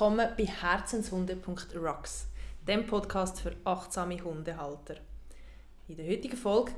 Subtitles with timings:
[0.00, 2.28] willkommen bei herzenshunde.rocks,
[2.66, 4.96] dem Podcast für achtsame Hundehalter.
[5.88, 6.72] In der heutigen Folge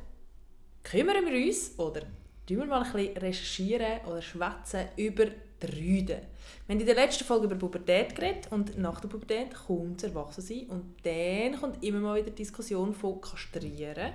[0.83, 2.01] kümmern wir uns oder
[2.49, 6.19] tun wir mal ein bisschen recherchieren oder schwätzen über die Rüden.
[6.67, 10.11] Wir haben in der letzten Folge über Pubertät geredet und nach der Pubertät kommt das
[10.11, 14.15] Erwachsensein und dann kommt immer mal wieder die Diskussion von kastrieren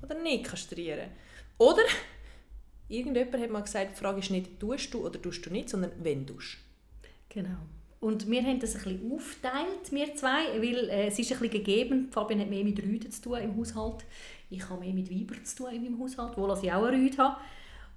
[0.00, 1.10] oder nicht kastrieren.
[1.58, 1.82] Oder
[2.88, 5.92] irgendjemand hat mal gesagt, die Frage ist nicht, tust du oder tust du nicht, sondern
[6.02, 6.38] wenn du.
[7.28, 7.58] Genau.
[8.00, 11.64] Und wir haben das ein bisschen aufgeteilt, wir zwei, weil äh, es ist ein bisschen
[11.64, 14.04] gegeben, Fabian hat mehr mit Rüden zu tun im Haushalt,
[14.50, 17.18] ich habe mehr mit Weibern zu tun in meinem Haushalt, obwohl ich auch eine Rüde
[17.18, 17.36] habe.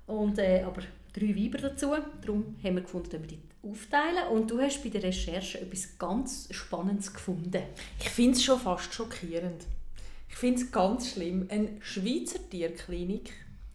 [0.08, 0.82] Und, äh, aber
[1.14, 4.28] drei Weiber dazu, darum haben wir gefunden, dass wir die aufteilen.
[4.32, 7.62] Und du hast bei der Recherche etwas ganz Spannendes gefunden.
[8.00, 9.66] Ich finde es schon fast schockierend.
[10.30, 11.46] Ich finde es ganz schlimm.
[11.50, 13.32] Eine Schweizer Tierklinik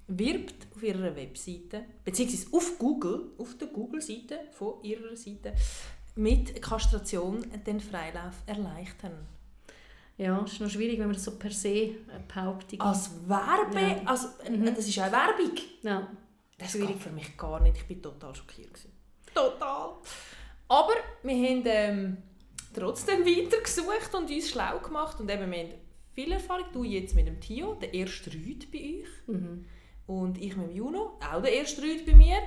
[0.09, 5.53] wirbt auf ihrer Webseite, beziehungsweise auf Google, auf der Google-Seite von ihrer Seite,
[6.17, 9.27] mit Kastration den Freilauf erleichtern.
[10.19, 11.91] Ja, es ist noch schwierig, wenn man das so per se
[12.27, 12.81] behauptet.
[12.81, 14.01] Als Werbe, Ja.
[14.07, 14.75] also, Mhm.
[14.75, 15.53] das ist eine Werbung.
[15.83, 16.09] Ja.
[16.59, 16.89] Das Schwierig.
[16.89, 17.77] geht für mich gar nicht.
[17.77, 18.73] Ich bin total schockiert.
[18.73, 18.93] Gewesen.
[19.35, 19.91] Total.
[20.69, 20.93] Aber
[21.23, 22.17] wir haben ähm,
[22.75, 25.21] trotzdem weitergesucht und uns schlau gemacht.
[25.21, 25.75] Und eben, wir haben
[26.15, 26.65] viel Erfahrung.
[26.73, 29.27] Du jetzt mit dem Tio, der erste Rüd bei euch.
[29.37, 29.67] Mhm.
[30.07, 32.39] Und ich mit dem Juno, auch der erste Rüd bei mir.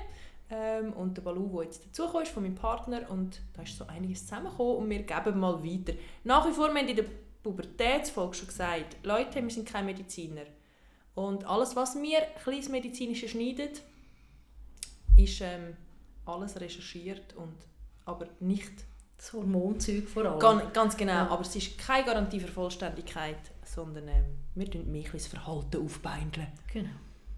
[0.51, 3.09] Ähm, und der Balu, der jetzt dazugekommen ist, von meinem Partner.
[3.09, 5.93] Und da ist so einiges zusammengekommen und wir geben mal weiter.
[6.23, 7.05] Nach wie vor, wir haben in der
[7.43, 10.43] Pubertätsfolge schon gesagt, Leute, wir sind keine Mediziner.
[11.15, 13.69] Und alles, was wir kleines medizinische schneiden,
[15.17, 15.75] ist ähm,
[16.25, 17.55] alles recherchiert und
[18.05, 18.71] aber nicht
[19.17, 20.39] Das Hormonzeug vor allem.
[20.39, 21.13] ganz, ganz genau.
[21.13, 21.27] Ja.
[21.29, 26.47] Aber es ist keine Garantie für Vollständigkeit, sondern ähm, wir tun mehr das Verhalten aufbeindeln.
[26.71, 26.89] Genau.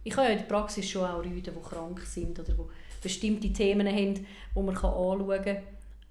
[0.04, 2.62] Ich habe ja in der Praxis schon auch Leute, die krank sind oder die
[3.02, 4.26] bestimmte Themen haben, die
[4.56, 5.58] man anschauen kann.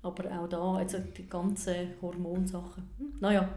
[0.03, 2.89] Aber auch da, also die ganzen Hormonsachen.
[2.99, 3.49] Hm, Naja,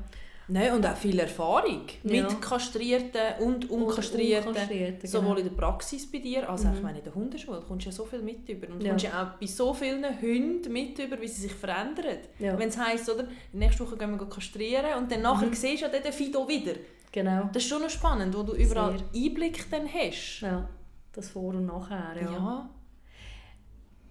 [0.50, 2.24] Nein, und auch viel Erfahrung Ja.
[2.24, 4.50] mit Kastrierten und Unkastrierten.
[4.50, 5.48] Unkastrierten, Sowohl genau.
[5.48, 6.82] in der Praxis bei dir, als auch Mhm.
[6.82, 8.68] meine, in der Hundeschule kommst du ja so viel mit über.
[8.68, 8.90] Und du Ja.
[8.92, 12.18] kommst ja auch bei so vielen Hunden mit über, wie sie sich verändern.
[12.40, 12.60] Ja.
[12.60, 15.54] Wenn es heisst, oder, nächste Woche gehen wir kastrieren und dann nachher Mhm.
[15.54, 16.74] siehst du ja den Fido wieder.
[17.14, 17.50] Genau.
[17.54, 19.24] Das ist schon noch spannend, wo du überall Sehr.
[19.24, 20.42] Einblick dann hast.
[20.42, 20.68] Ja,
[21.14, 22.16] das Vor- und Nachher.
[22.22, 22.32] Ja.
[22.34, 22.70] Ja.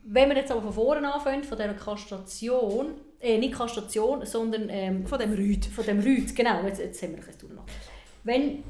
[0.05, 5.07] Wenn wir jetzt aber von vorne anfangen, von dieser Kastration, äh, nicht Kastration, sondern ähm,
[5.07, 5.65] Von dem Rüd.
[5.67, 7.73] von dem Rüd, genau, jetzt, jetzt haben wir ein bisschen durcheinander.
[8.25, 8.65] Wenn,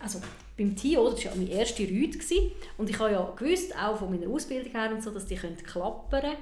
[0.00, 0.20] also
[0.56, 2.18] beim Tio, das war ja mein erster Rüd
[2.78, 5.56] und ich habe ja gewusst, auch von meiner Ausbildung her und so, dass die können
[5.56, 6.36] klappern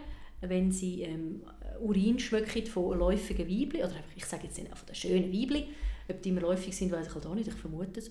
[0.49, 1.43] wenn sie ähm,
[1.81, 5.69] Urin schmecken von läufigen Weibli, oder ich sage jetzt nicht von den schönen Weibli,
[6.09, 8.11] ob die immer läufig sind, weiß ich halt auch nicht, ich vermute es.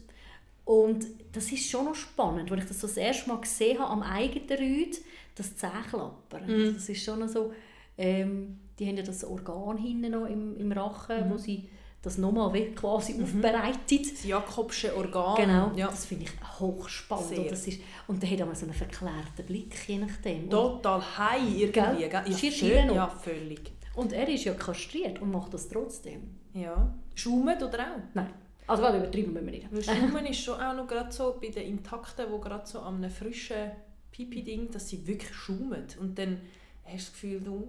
[0.66, 3.90] Und das ist schon noch spannend, als ich das so das erste Mal gesehen habe
[3.92, 4.98] am eigenen Rüd,
[5.36, 6.46] das Zähklappern.
[6.48, 6.74] Mhm.
[6.76, 7.52] Das ist schon noch so,
[7.98, 11.34] ähm, die haben ja das Organ hinten noch im, im Rachen, Mhm.
[11.34, 11.68] wo sie
[12.02, 14.12] das nochmal quasi aufbereitet.
[14.14, 15.36] Das Jakobsche Organ.
[15.36, 15.88] Genau, Ja.
[15.88, 17.28] das finde ich hochspannend.
[17.30, 17.40] Sehr.
[17.40, 20.50] Und, das ist, und der hat auch so einen verklärten Blick, je nachdem.
[20.50, 21.72] Total high irgendwie.
[21.72, 22.10] Gell?
[22.12, 22.94] Ja, Schier schön.
[22.94, 23.72] Ja, völlig.
[23.96, 26.22] und er ist ja kastriert und macht das trotzdem.
[26.54, 26.94] Ja.
[27.16, 28.00] Schaumet oder auch?
[28.14, 28.30] Nein,
[28.68, 29.72] also gerade übertrieben müssen wir nicht.
[29.72, 32.96] Weil Schaumen ist schon auch noch gerade so bei den Intakten, wo gerade so an
[32.96, 33.72] einem frischen
[34.12, 35.86] Pipi-Ding, dass sie wirklich schaumen.
[36.00, 36.40] Und dann
[36.84, 37.68] hast du das Gefühl, du,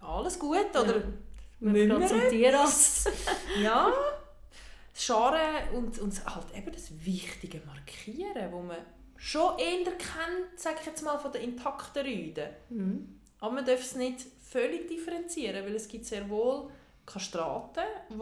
[0.00, 1.02] alles gut, oder?
[1.60, 1.72] Ja.
[1.72, 3.10] Gehen zum Tierarzt.
[3.62, 3.92] Ja.
[4.92, 8.78] Das Scharen und, und halt eben das wichtige Markieren, wo man
[9.16, 12.48] schon eher kennt, sage ich jetzt mal, von den intakten Rüden.
[12.70, 13.20] Mhm.
[13.40, 16.70] Aber man darf es nicht völlig differenzieren, weil es gibt sehr wohl
[17.04, 18.18] Kastraten, die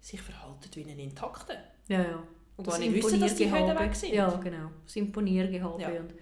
[0.00, 1.56] sich verhalten wie ein intakten.
[1.88, 2.22] Ja, ja.
[2.56, 3.84] Und gar nicht wissen, dass die Imponiergehabe.
[3.84, 4.14] weg sind.
[4.14, 4.70] Ja, genau.
[4.84, 5.82] Das Imponiergehabe.
[5.82, 5.88] Ja.
[5.88, 6.14] Und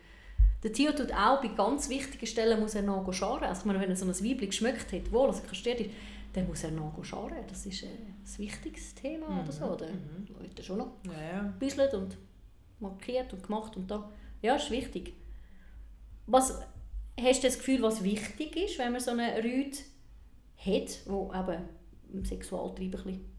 [0.63, 3.45] der Tio tut auch bei ganz wichtigen Stellen muss er noch scharen.
[3.45, 5.91] Also ich meine, wenn er so ein Weibchen geschmückt hat, wohl, also kastriert ist,
[6.33, 7.45] dann muss er noch scharen.
[7.49, 9.65] Das ist äh, ein wichtiges Thema oder so.
[9.67, 9.87] Oder?
[9.87, 10.27] mhm.
[10.41, 11.99] Leute schon noch Ja, ja.
[11.99, 12.17] und
[12.81, 14.11] markiert und gemacht und da.
[14.43, 15.15] Ja, ist wichtig.
[16.27, 16.61] Was,
[17.21, 19.79] hast du das Gefühl, was wichtig ist, wenn man so eine Rüde
[20.57, 21.69] hat, wo eben
[22.13, 23.38] im Sexualtrieb ein bisschen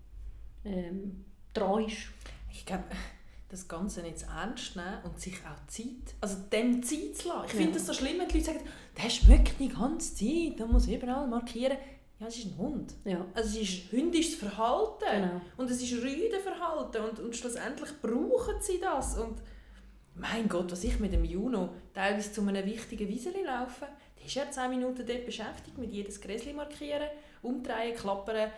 [0.65, 1.97] ähm, dran ist?
[2.51, 2.83] Ich glaube,
[3.50, 7.45] das Ganze nicht zu ernst nehmen und sich auch Zeit, also dem Zeit zu lassen.
[7.47, 7.59] Ich Ja.
[7.59, 8.59] finde das so schlimm, wenn die Leute sagen,
[9.01, 11.77] der schmeckt die ganze Zeit, der muss überall markieren.
[12.19, 12.94] Ja, es ist ein Hund.
[13.06, 15.06] Ja, Also es ist hündisches Verhalten.
[15.09, 15.41] genau.
[15.57, 19.17] Und es ist Rüdenverhalten und, und schlussendlich brauchen sie das.
[19.17, 19.41] Und
[20.15, 24.35] mein Gott, was ich mit dem Juno teilweise zu einem wichtigen Wieseli laufe, der ist
[24.35, 27.07] ja 10 Minuten dort beschäftigt, mit jedes Gräschen markieren,
[27.41, 28.51] umdrehen, klappern,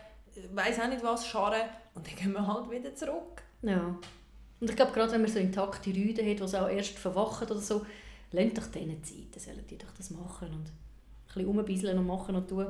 [0.53, 3.41] weiß auch nicht was, scharren und dann gehen wir halt wieder zurück.
[3.61, 3.97] Ja.
[4.59, 7.47] Und ich glaube, gerade wenn man so intakte Rüden hat, die so auch erst verwachen
[7.49, 7.85] oder so,
[8.31, 10.49] lasst doch denen Zeit, dann sollen die doch das machen.
[10.53, 10.71] Und
[11.27, 12.67] bisschen rumbisseln und machen und tun.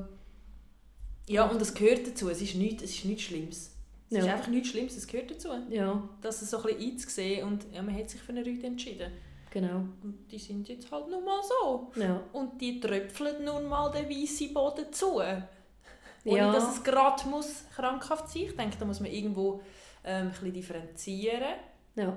[1.27, 2.29] Ja, und das gehört dazu.
[2.29, 3.71] Es ist nichts, es ist nichts Schlimmes.
[4.09, 4.23] Es Ja.
[4.25, 5.49] ist einfach nichts Schlimmes, es gehört dazu.
[5.69, 9.11] Ja, Das so ein bisschen einzusehen und ja, man hat sich für eine Rüde entschieden.
[9.49, 9.83] genau.
[10.03, 11.91] Und die sind jetzt halt nun mal so.
[11.99, 12.21] Ja.
[12.33, 15.21] Und die tröpfeln nun mal den weißen Boden zu.
[16.25, 16.51] Ohne Ja.
[16.51, 19.61] dass es gerade muss krankhaft sein Ich denke, da muss man irgendwo
[20.03, 21.55] ähm, ein bisschen differenzieren.
[21.95, 22.15] ja.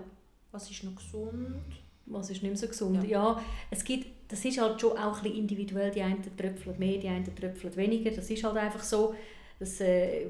[0.52, 1.62] Was ist noch gesund?
[2.06, 3.02] Was ist nicht mehr so gesund?
[3.04, 3.34] Ja.
[3.34, 3.42] Ja.
[3.70, 5.90] es gibt, das ist halt schon auch ein bisschen individuell.
[5.90, 8.10] Die einen tröpfeln mehr, die anderen tröpfeln weniger.
[8.12, 9.14] Das ist halt einfach so.
[9.58, 10.26] Es äh,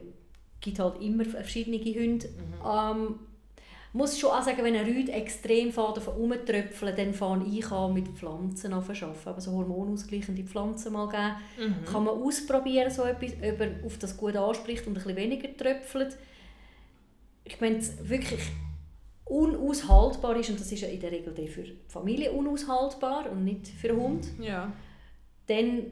[0.60, 2.28] gibt halt immer verschiedene Hunde.
[2.64, 3.18] Ähm,
[3.94, 7.94] muss schon auch sagen, wenn ein Rüd extrem fährt auf rumtröpfeln, dann fange ich an
[7.94, 9.14] mit Pflanzen arbeiten.
[9.24, 11.70] Aber so hormonausgleichende Pflanzen mal geben.
[11.70, 11.84] Mhm.
[11.84, 15.56] Kann man ausprobieren, so etwas, ob er auf das gut anspricht und ein bisschen weniger
[15.56, 16.16] tröpfelt.
[17.44, 18.40] Ich meine, es wirklich
[19.24, 23.68] unaushaltbar ist, und das ist ja in der Regel für die Familie unaushaltbar und nicht
[23.68, 24.72] für den Hund, Ja.
[25.46, 25.86] dann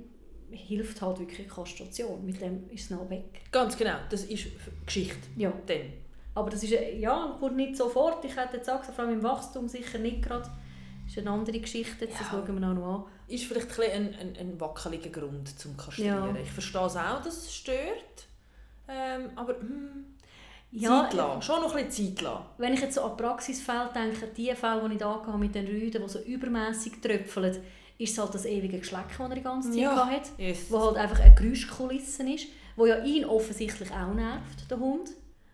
[0.50, 2.24] hilft halt wirklich Kastration.
[2.26, 3.42] Mit dem ist es noch weg.
[3.50, 4.46] Ganz genau, das ist
[4.84, 5.16] Geschichte.
[5.36, 5.52] Ja.
[5.66, 6.01] Dann.
[6.34, 8.24] Aber das ist, äh, ja, kommt nicht sofort.
[8.24, 10.50] Ich hätte jetzt gesagt, vor allem im Wachstum sicher nicht gerade.
[11.04, 12.42] Das ist eine andere Geschichte, jetzt, das Ja.
[12.46, 13.04] schauen wir auch noch an.
[13.28, 16.34] Ist vielleicht ein, ein, ein, wackeliger Grund zum Kastrieren.
[16.34, 16.40] Ja.
[16.42, 18.26] Ich verstehe es auch, dass es stört.
[18.88, 20.06] Ähm, aber hm,
[20.70, 21.42] Ja, Zeit lassen.
[21.42, 22.44] Schon noch ein bisschen Zeit lassen.
[22.58, 25.66] Wenn ich jetzt so an Praxisfälle denke, die Fälle, die ich da hatte mit den
[25.66, 27.58] Rüden, die so übermässig tröpfeln,
[27.98, 30.06] ist es halt das ewige Geschleck, das er die ganze Zeit Ja.
[30.06, 30.30] hatte.
[30.38, 30.66] Yes.
[30.70, 32.46] wo halt einfach eine Geräuschkulisse ist,
[32.76, 35.10] wo ja ihn offensichtlich auch nervt, der Hund.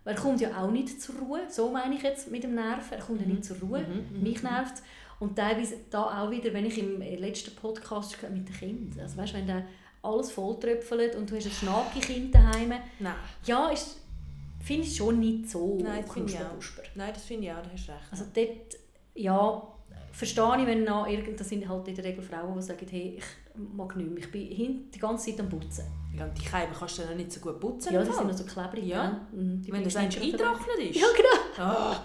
[0.08, 2.98] Er kommt ja auch nicht zur Ruhe, so meine ich jetzt mit dem Nerven, er
[3.00, 4.82] kommt ja nicht zur Ruhe, Mhm, mich nervt.
[5.20, 9.34] Und teilweise da auch wieder, wenn ich im letzten Podcast mit den Kindern, also weißt,
[9.34, 9.62] wenn da
[10.02, 13.14] alles volltröpfelt und du hast ein Schnacki-Kind daheim, Nein.
[13.44, 13.98] ja, ist,
[14.64, 16.94] finde ich schon nicht so Nein, das finde ich auch.
[16.94, 18.04] Nein, das finde ich auch, da hast du recht.
[18.10, 18.76] Also dort,
[19.14, 19.62] ja,
[20.18, 23.16] verstehe ich, wenn noch irgend, das sind halt in der Regel Frauen, die sagen, hey,
[23.18, 23.24] ich
[23.54, 25.84] mag nicht mehr, ich bin hin- die ganze Zeit am Putzen.
[26.16, 27.92] ja, und die Keimen kannst du dann nicht so gut putzen.
[27.94, 28.84] Ja, die sind noch so klebrig.
[28.86, 29.20] Ja.
[29.32, 30.02] Mhm, die Wenn das weg.
[30.20, 30.96] eingetrocknet ist.
[31.00, 31.64] Ja, genau.
[31.70, 31.96] Ah,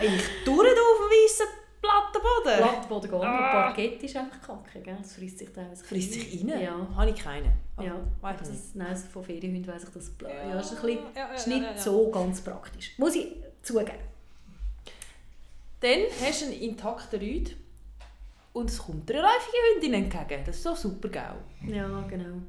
[0.00, 1.46] ich durch da auf dem weißen
[1.80, 2.58] Plattenboden.
[2.58, 3.20] Blattboden geht.
[3.20, 3.38] Ah.
[3.38, 3.52] Ah.
[3.66, 4.96] Parkett ist einfach kacke, gell?
[5.00, 6.60] Das frisst sich teilweise Frisst sich rein?
[6.60, 6.88] Ja.
[6.96, 7.52] Habe ich keinen.
[7.76, 8.76] Oh, Ja, weiß das, nicht.
[8.76, 10.10] nein, von Ferienhunden weiss ich das.
[10.22, 12.94] Ja, ja, ist, ein bisschen, Ja, ja, ja, nicht so ganz praktisch.
[12.98, 13.28] Muss ich
[13.62, 13.92] zugeben.
[15.80, 17.56] Dann hast du einen intakten Rüd
[18.52, 20.42] und es kommt dir eine läufige Hündin entgegen.
[20.44, 21.74] Das ist so super, gell?
[21.74, 22.42] Ja, genau.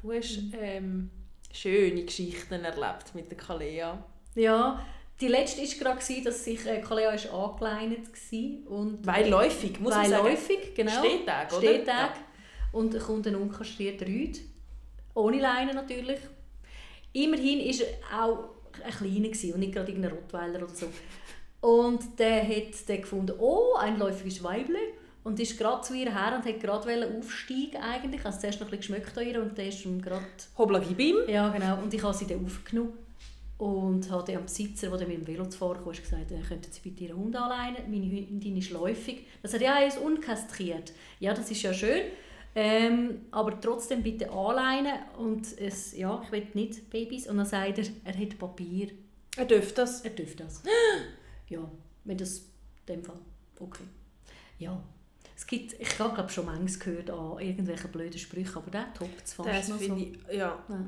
[0.00, 1.10] Du hast ähm,
[1.52, 4.04] schöne Geschichten erlebt mit der Kalea.
[4.34, 4.84] Ja,
[5.20, 8.66] die letzte war gerade, dass sich äh, Kalea ist angeleinet war.
[8.66, 10.24] Und Beiläufig, muss man sagen.
[10.24, 10.98] Beiläufig, genau.
[11.04, 11.60] Stehtag, oder?
[11.60, 12.10] Stehtag.
[12.72, 14.40] Und dann kommt ein unkastrierter Rüd.
[15.14, 16.18] Ohne Leine natürlich.
[17.12, 18.48] Immerhin war er auch
[18.84, 20.88] ein kleiner und nicht gerade irgendein Rottweiler oder so.
[21.64, 24.76] Und der hat dann gefunden, oh, ein läufiges Weible.
[25.22, 28.22] Und ist gerade zu ihr her und hat gerade aufsteigen eigentlich.
[28.22, 30.26] Also zuerst noch ein bisschen geschmeckt an ihr und dann ist ihm gerade...
[30.58, 31.16] Hobla gib ihm.
[31.26, 31.78] Ja, genau.
[31.78, 32.92] Und ich habe sie dann aufgenommen.
[33.56, 36.70] Und habe dann am Besitzer, der mit dem Velo zu fahren kam, gesagt, äh, könnten
[36.70, 37.90] Sie bitte Ihren Hund anleinen?
[37.90, 39.24] Meine Hündin ist läufig.
[39.42, 40.92] Er sagt, ja, er ist unkastriert.
[41.18, 42.02] Ja, das ist ja schön.
[42.54, 44.98] Ähm, aber trotzdem bitte anleinen.
[45.16, 47.26] Und es, ja, ich will nicht Babys.
[47.26, 48.88] Und dann sagt er, er hat Papier.
[49.34, 50.02] Er dürfte das.
[50.02, 50.62] Er dürfte das.
[51.48, 51.60] ja,
[52.04, 53.16] wenn das in dem Fall
[53.60, 53.84] okay.
[54.58, 54.80] Ja.
[55.36, 59.24] Es gibt, ich habe glaube schon manches gehört an irgendwelchen blöden Sprüchen, aber der toppt
[59.24, 59.84] es fast Das noch so.
[59.84, 60.62] finde ich, ja.
[60.68, 60.86] Ja.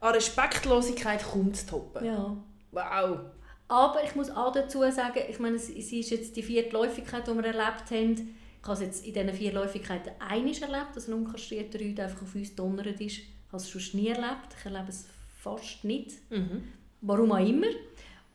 [0.00, 2.04] An Respektlosigkeit kommt es toppen.
[2.04, 2.36] ja.
[2.72, 3.20] Wow.
[3.68, 7.26] Aber ich muss auch dazu sagen, ich meine, es es ist jetzt die vierte Läufigkeit,
[7.26, 8.36] die wir erlebt haben.
[8.60, 12.22] Ich habe es jetzt in diesen vier Läufigkeiten einmal erlebt, dass ein unkastrierter Rüde einfach
[12.22, 13.18] auf uns donnert ist.
[13.18, 14.48] Ich habe es schon nie erlebt.
[14.58, 15.06] Ich erlebe es
[15.40, 16.12] fast nicht.
[16.30, 16.64] Mhm.
[17.00, 17.68] Warum auch immer.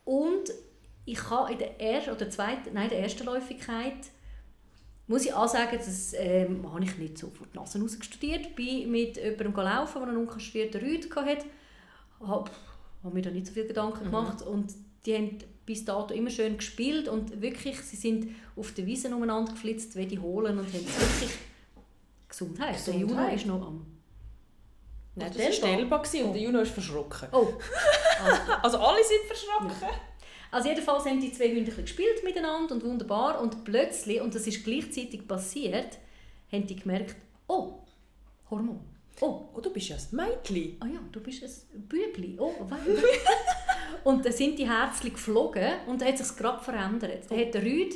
[0.04, 0.50] Und
[1.12, 3.94] ich habe in der ersten oder zweiten, nein, der ersten Läufigkeit
[5.06, 8.54] muss ich auch sagen, das ähm, habe ich nicht so vor die Nase rausgestudiert.
[8.54, 11.46] Bin mit jemandem gelaufen, der einen unkastrierten Rüde hatte.
[12.24, 12.50] Habe
[13.02, 14.42] hab mir da nicht so viel Gedanken gemacht.
[14.42, 14.72] Und
[15.04, 19.52] die haben bis dato immer schön gespielt und wirklich, sie sind auf der Wiese umeinander
[19.52, 21.30] geflitzt, wie die holen und haben wirklich
[22.28, 22.86] Gesundheit.
[22.86, 23.34] Der Juno Gesundheit.
[23.36, 23.86] ist noch am...
[25.16, 26.32] Nein, das war gewesen und Oh.
[26.34, 27.28] der Juno ist verschrocken.
[27.32, 27.48] Oh,
[28.62, 29.88] Also alle sind verschrocken.
[30.50, 34.34] Also jedenfalls haben die zwei Hunde ein bisschen gespielt miteinander und wunderbar und plötzlich, und
[34.34, 35.98] das ist gleichzeitig passiert,
[36.50, 37.16] haben die gemerkt,
[37.46, 37.74] oh,
[38.50, 38.80] Hormon.
[39.20, 40.76] Oh, Oh, du bist ja ein Mädchen.
[40.80, 42.36] ah ja, du bist ein Bübli.
[42.38, 42.52] Oh,
[44.04, 47.24] und dann sind die Herzchen geflogen und dann hat sich gerade verändert.
[47.28, 47.94] Dann hat der Rüd,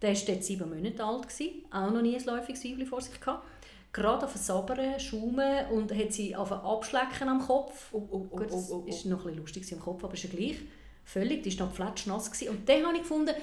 [0.00, 3.18] der war dort sieben Monate alt, gewesen, auch noch nie ein läufiges Weibchen vor sich
[3.20, 3.44] gehabt,
[3.92, 7.88] gerade auf Sabern, Schaumen und hat sie auf abschlecken am Kopf.
[7.92, 9.08] Oh, oh, oh, Gut, das oh, oh, ist oh.
[9.08, 10.58] noch ein bisschen lustig am Kopf, aber ist ja gleich.
[11.04, 12.30] Völlig, die war noch fletschnass.
[12.30, 12.48] gewesen.
[12.50, 13.34] Und dann habe ich gefunden,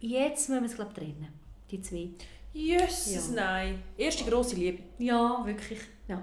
[0.00, 1.28] jetzt müssen wir es glaub, trennen,
[1.70, 2.08] die zwei.
[2.52, 3.34] Jesus, Ja.
[3.34, 3.82] nein.
[3.96, 4.82] Erste grosse Liebe.
[4.98, 5.80] Ja, wirklich.
[6.08, 6.22] Ja.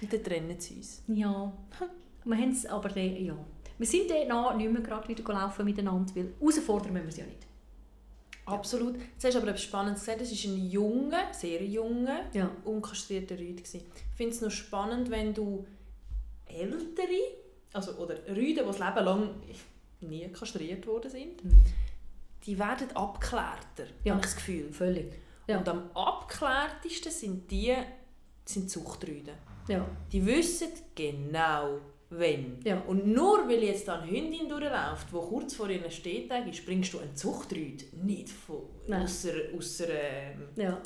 [0.00, 1.02] Und dann trennen sie uns.
[1.08, 1.52] Ja,
[2.24, 3.36] wir haben es aber dann, ja.
[3.78, 7.24] Wir sind dann nicht mehr gerade wieder laufen miteinander, weil herausfordern müssen wir es ja
[7.26, 7.46] nicht.
[8.44, 8.96] Absolut.
[8.96, 10.20] Jetzt hast du aber etwas Spannendes gesagt.
[10.20, 12.50] Das ist ein junger, sehr junger, Ja.
[12.64, 13.62] unkastrierter Rüde.
[13.62, 13.82] Ich
[14.16, 15.64] finde es noch spannend, wenn du
[16.46, 17.38] ältere,
[17.72, 19.30] also, oder Rüden, die das Leben lang
[20.02, 21.62] nie kastriert worden sind, Mhm.
[22.46, 24.12] die werden abgeklärter, Ja.
[24.14, 24.72] habe ich das Gefühl.
[24.72, 25.12] Völlig.
[25.46, 25.58] Ja.
[25.58, 27.74] Und am abgeklärtesten sind die
[28.44, 29.34] sind Zuchtrüden.
[29.68, 29.86] Ja.
[30.10, 31.78] Die wissen genau,
[32.10, 32.58] wenn.
[32.64, 32.80] Ja.
[32.80, 36.98] Und nur weil jetzt eine Hündin durchläuft, die kurz vor ihren Stehtag ist, bringst du
[36.98, 40.78] einen Zuchtrüd nicht von, ausser, ausser, ähm, ja.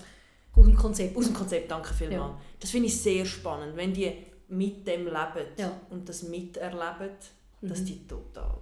[0.55, 1.17] Aus dem Konzept.
[1.17, 1.71] aus dem Konzept.
[1.71, 2.19] Danke vielmals.
[2.35, 2.41] Ja.
[2.61, 4.13] Das finde ich sehr spannend, wenn die
[4.49, 7.11] mit dem leben und das miterleben,
[7.63, 7.85] dass Mhm.
[7.87, 8.59] die total...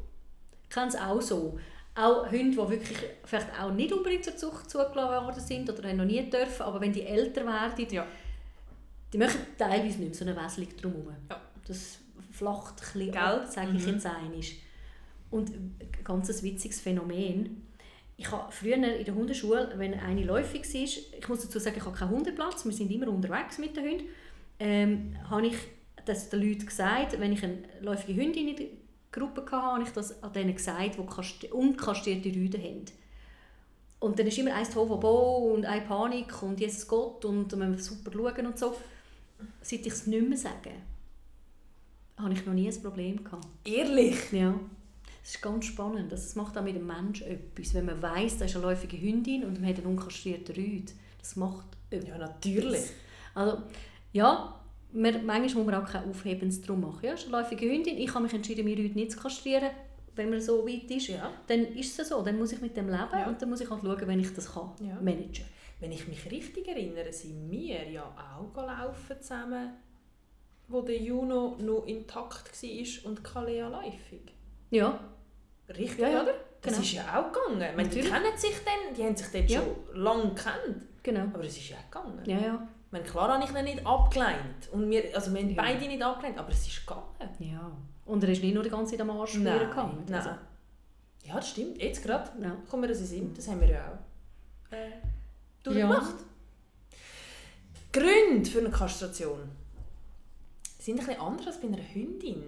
[0.74, 1.56] Ich kenne es auch so.
[1.94, 6.04] Auch Hunde, die wirklich vielleicht auch nicht unbedingt zur Zucht zugelassen worden sind oder noch
[6.04, 8.04] nie dürfen, aber wenn die älter werden, Ja.
[9.12, 11.14] die machen teilweise nicht mehr so eine Wässerung drumherum.
[11.30, 11.40] Ja.
[11.68, 11.98] Das
[12.32, 13.92] flacht ein bisschen ab, sage ich Mhm.
[13.92, 14.40] jetzt einmal.
[15.30, 17.68] Und ein ganz witziges Phänomen.
[18.16, 21.84] Ich habe früher in der Hundeschule, wenn eine läufig war, ich muss dazu sagen, ich
[21.84, 24.04] habe keinen Hundeplatz, wir sind immer unterwegs mit den Hunden,
[24.58, 25.56] ähm, habe ich
[26.04, 28.56] das den Leuten gesagt, wenn ich eine läufige Hündin
[29.20, 32.84] Gruppe hatte, habe ich das an denen gesagt, die kast- unkastrierte Rüden haben.
[34.00, 37.74] Und dann ist immer ein Tohuwabohu und eine Panik und Jesus Gott und dann müssen
[37.76, 38.76] wir super schauen und so.
[39.62, 40.70] Seit ich es nicht mehr sage,
[42.18, 43.46] habe ich noch nie ein Problem gehabt.
[43.64, 44.30] Ehrlich?
[44.32, 44.58] Ja.
[45.22, 46.12] Das ist ganz spannend.
[46.12, 47.72] Das macht auch mit dem Menschen etwas.
[47.72, 50.92] Wenn man weiss, da ist eine läufige Hündin und man hat einen unkastrierten Rüd.
[51.18, 52.08] Das macht etwas.
[52.08, 52.90] Ja, natürlich.
[53.34, 53.62] Also,
[54.12, 54.60] ja,
[54.94, 57.00] man, manchmal muss man auch kein Aufhebens drum machen.
[57.04, 57.98] Ja, ist eine läufige Hündin.
[57.98, 59.70] Ich habe mich entschieden, meine Rüd nicht zu kastrieren,
[60.16, 61.08] wenn man so weit ist.
[61.08, 61.30] Ja.
[61.46, 62.22] Dann ist es so.
[62.22, 63.26] Dann muss ich mit dem leben Ja.
[63.28, 64.94] und dann muss ich halt schauen, wenn ich das kann, Ja.
[65.00, 65.44] managen.
[65.80, 69.70] Wenn ich mich richtig erinnere, sind wir ja auch gelaufen zusammen,
[70.68, 74.32] wo der Juno noch intakt war und Kalea läufig.
[74.70, 74.98] Ja,
[75.68, 76.34] Richtig, Ja, oder?
[76.60, 76.84] Das genau.
[76.84, 77.70] ist ja auch gegangen.
[77.70, 79.62] Ich meine, die kennen sich dann, die haben sich dort Ja.
[79.62, 80.86] schon lange gekannt.
[81.02, 81.20] genau.
[81.22, 82.22] Aber es ist ja auch gegangen.
[82.26, 82.68] Ja, ja.
[82.94, 84.68] Meine, klar habe ich ihn nicht abgelehnt.
[84.70, 85.60] Und wir, also wir haben Ja.
[85.62, 87.02] beide nicht abgelehnt, aber es ist gegangen.
[87.40, 87.72] ja.
[88.06, 90.04] Und er ist nicht nur die ganze Zeit am Arsch schmieren gegangen.
[90.06, 90.14] nein.
[90.14, 90.30] Also,
[91.24, 91.82] Ja, das stimmt.
[91.82, 92.56] Jetzt gerade ja.
[92.70, 93.34] kommen wir das in Sinn.
[93.34, 93.80] Das haben wir ja
[94.70, 94.90] auch äh,
[95.64, 96.14] durchgemacht.
[97.92, 99.40] Gründe für eine Kastration
[100.78, 102.44] sind ein bisschen anders als bei einer Hündin.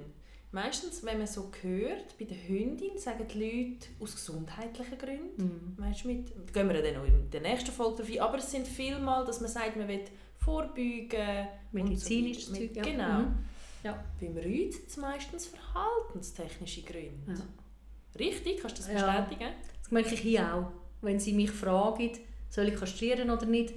[0.52, 5.76] Meistens, wenn man so hört, bei der Hündin sagen die Leute aus gesundheitlichen Gründen.
[5.76, 5.94] Mhm.
[6.00, 8.20] Du, mit, gehen wir dann noch in der nächsten Folge drauf ein.
[8.20, 10.04] Aber es sind vielmal, dass man sagt, man will
[10.46, 11.48] vorbeugen.
[11.72, 12.60] Medizinisches und so.
[12.60, 12.82] Zeug, ja.
[12.82, 13.18] Genau.
[13.20, 13.34] Mhm.
[13.84, 14.04] Ja.
[14.20, 17.10] Beim Rüd sind es meistens verhaltenstechnische Gründe.
[17.28, 17.34] Ja.
[18.18, 19.20] Richtig, kannst du das Ja.
[19.20, 19.50] bestätigen?
[19.82, 20.72] Das merke ich hier auch.
[21.02, 22.10] Wenn sie mich fragen,
[22.48, 23.74] soll ich kastrieren oder nicht,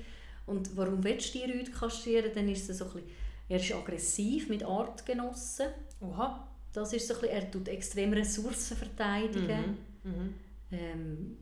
[0.47, 3.09] und warum willst du die Rüde kastrieren, dann ist es so ein bisschen,
[3.49, 5.67] er ist aggressiv mit Artgenossen.
[6.01, 6.47] Oha.
[6.73, 9.77] Das ist so ein bisschen, er tut extrem Ressourcen verteidigen.
[10.03, 10.11] Mhm.
[10.11, 10.33] Mhm.
[10.71, 11.37] Ähm,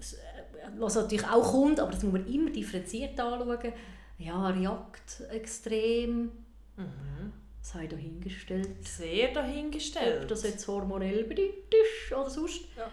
[0.00, 3.72] äh, was natürlich auch kommt, aber das muss man immer differenziert anschauen.
[4.20, 6.30] Ja, er jagt extrem.
[6.76, 7.32] Mhm.
[7.62, 8.86] Ich dahingestellt.
[8.88, 10.30] Sehr Ob dahingestellt.
[10.30, 12.62] das jetzt hormonell bedingt ist oder sonst.
[12.76, 12.90] Ja.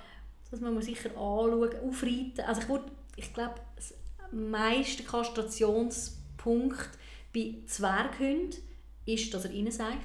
[0.52, 2.42] Das muss man sicher anschauen, aufreiten.
[2.46, 3.94] Also ich, würd- ich glaube, das
[4.32, 6.90] meiste Kastrationspunkt
[7.34, 8.54] bei Zwerghunden
[9.06, 9.98] ist, dass er reinseicht.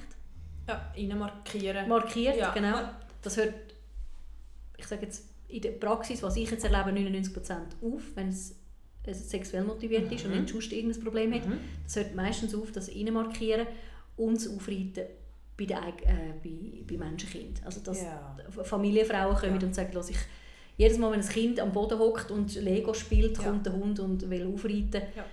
[0.68, 1.88] Ja, rein markieren.
[1.88, 2.52] Markiert, Ja.
[2.52, 2.88] genau.
[3.22, 3.54] Das hört,
[4.76, 7.52] ich sage jetzt, in der Praxis, was ich jetzt erlebe, 99%
[7.82, 8.54] auf, wenn es
[9.10, 10.40] sexuell motiviert ist und Mhm.
[10.42, 11.46] nicht sonst irgendein Problem hat.
[11.46, 11.58] Mhm.
[11.84, 13.66] Das hört meistens auf, das reinmarkieren
[14.16, 15.04] und das Aufreiten
[15.56, 17.60] bei, den, äh, bei, bei Menschenkind.
[17.64, 18.36] Also dass Ja.
[18.62, 19.66] Familienfrauen kommen Ja.
[19.66, 20.16] und sagen, «Lass ich,
[20.76, 23.44] jedes Mal, wenn ein Kind am Boden hockt und Lego spielt, Ja.
[23.44, 25.02] kommt der Hund und will aufreiten.
[25.16, 25.24] Ja.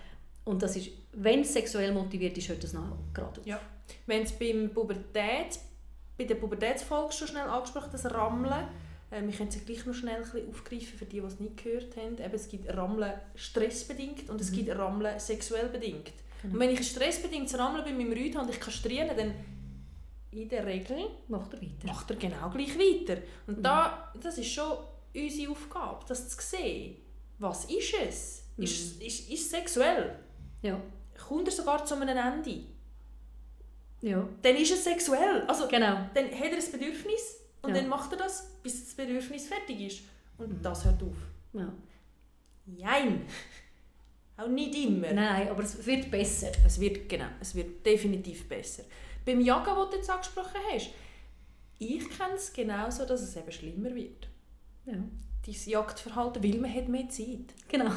[0.46, 3.46] Und das ist, wenn es sexuell motiviert ist, hört das noch gerade auf.
[3.48, 3.60] Ja.
[4.08, 5.60] Wenn es beim Pubertät,
[6.18, 8.66] bei der Pubertätsfolge schon schnell angesprochen, das Rammeln,
[9.12, 11.40] äh, wir können es ja gleich noch schnell ein bisschen aufgreifen für die, die es
[11.40, 12.18] nicht gehört haben.
[12.18, 14.56] Eben, es gibt Rammeln stressbedingt und es Mhm.
[14.56, 16.12] gibt Rammeln sexuell bedingt.
[16.42, 16.54] Genau.
[16.54, 19.34] Und wenn ich ein stressbedingtes Rammeln bei meinem Rüd habe und ich kastriere, dann
[20.32, 20.98] in der Regel
[21.28, 21.88] Macht er weiter.
[21.88, 23.22] macht er genau gleich weiter.
[23.48, 24.78] Und da, das ist schon
[25.16, 26.98] unsere Aufgabe, das zu sehen.
[27.40, 28.44] Was ist es?
[28.58, 30.20] Ist, ist, ist es sexuell?
[30.62, 30.80] Ja.
[31.28, 32.64] Kommt er sogar zu einem Ende?
[34.02, 35.44] ja, Dann ist es sexuell.
[35.48, 35.98] Also, genau.
[36.14, 37.76] dann hat er ein Bedürfnis und Ja.
[37.82, 40.02] dann macht er das, bis das Bedürfnis fertig ist.
[40.38, 40.62] Und Mhm.
[40.62, 41.16] das hört auf.
[41.54, 41.72] Ja.
[42.66, 43.26] Nein!
[44.38, 45.12] Auch nicht immer.
[45.12, 46.52] Nein, aber es wird besser.
[46.66, 48.84] Es wird, genau, es wird definitiv besser.
[49.26, 50.92] Beim Jagen, das du jetzt angesprochen hast,
[51.78, 54.28] ich kenne es genauso, dass es eben schlimmer wird.
[54.86, 54.94] Ja.
[55.46, 57.54] dein Jagdverhalten, weil man hat mehr Zeit.
[57.70, 57.92] Genau.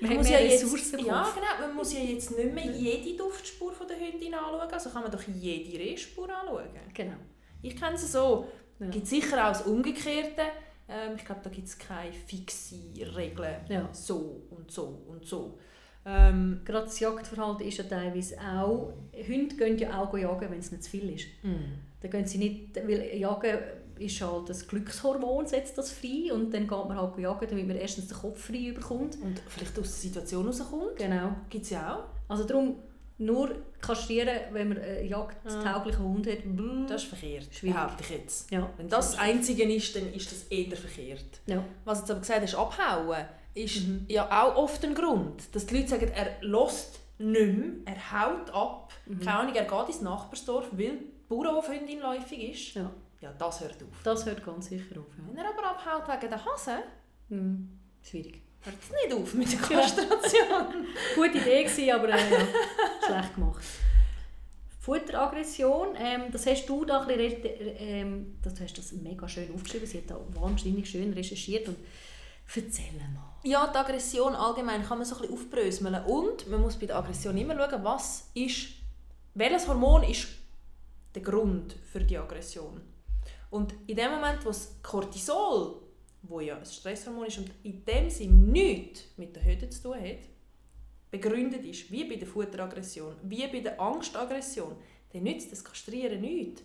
[0.00, 1.66] Man muss ja jetzt, Ressourcen im Ja, genau.
[1.66, 5.10] Man muss ja jetzt nicht mehr jede Duftspur von der Hündin anschauen, also kann man
[5.10, 6.68] doch jede Rehspur anschauen.
[6.94, 7.16] Genau.
[7.62, 8.46] Ich kenne es so.
[8.82, 8.88] Ja.
[8.88, 10.42] Es gibt sicher auch das Umgekehrte.
[10.88, 12.76] Ähm, ich glaube, da gibt es keine fixe
[13.16, 13.56] Regeln.
[13.68, 13.88] Ja.
[13.92, 15.58] So und so und so.
[16.04, 18.92] Ähm, Gerade das Jagdverhalten ist ja teilweise auch...
[19.26, 21.26] Hunde gehen ja auch jagen, wenn es nicht zu viel ist.
[22.00, 22.76] Dann gehen sie nicht...
[22.76, 23.58] Weil Jagen
[23.98, 26.32] ist halt das Glückshormon, setzt das frei.
[26.32, 29.16] Und dann geht man halt jagen, damit man erstens den Kopf frei bekommt.
[29.22, 30.96] Und vielleicht aus der Situation rauskommt.
[30.96, 31.36] Genau.
[31.48, 32.04] Gibt es ja auch.
[32.28, 32.76] Also darum
[33.24, 33.50] nur
[33.80, 36.38] kastrieren, wenn man einen jagdtauglichen Hund hat.
[36.44, 36.86] Bluh.
[36.86, 37.74] Das ist verkehrt, Schwierig.
[37.76, 38.50] behaupte ich jetzt.
[38.50, 38.68] ja.
[38.76, 41.40] Wenn das das Einzige ist, dann ist das eher verkehrt.
[41.46, 41.64] Ja.
[41.84, 43.24] Was jetzt aber gesagt hast, abhauen,
[43.54, 44.06] ist Mhm.
[44.08, 45.54] ja auch oft ein Grund.
[45.54, 48.92] Dass die Leute sagen, er lässt nicht mehr, er haut ab.
[49.06, 49.20] Mhm.
[49.20, 52.74] Keine Ahnung, er geht ins Nachbarsdorf, weil die Bauernhofhündin läufig ist.
[52.76, 52.90] ja.
[53.20, 54.02] Ja, das hört auf.
[54.02, 55.06] Das hört ganz sicher auf.
[55.16, 55.24] Ja.
[55.28, 56.78] Wenn er aber abhaut wegen der Hase,
[57.28, 57.78] Mhm.
[58.02, 58.42] Schwierig.
[58.64, 60.86] Hört es nicht auf mit der Kastration.
[61.14, 62.46] Gute Idee gewesen, aber äh, ja,
[63.06, 63.64] schlecht gemacht.
[64.80, 67.40] Futteraggression, ähm, das hast du da ein bisschen,
[67.78, 71.76] ähm, das hast das mega schön aufgeschrieben, sie hat da wahnsinnig schön recherchiert und
[72.54, 73.38] erzähl mal.
[73.44, 75.94] ja, die Aggression allgemein kann man so ein bisschen aufbröseln.
[76.04, 78.70] Und man muss bei der Aggression immer schauen, was ist,
[79.34, 80.28] welches Hormon ist
[81.14, 82.80] der Grund für die Aggression.
[83.50, 85.81] Und in dem Moment, wo das Cortisol,
[86.22, 90.00] wo ja ein Stresshormon ist und in dem Sinn nichts mit der Hütte zu tun
[90.00, 90.28] hat,
[91.10, 94.76] begründet ist, wie bei der Futteraggression, wie bei der Angstaggression,
[95.12, 96.62] dann nützt das Kastrieren nichts.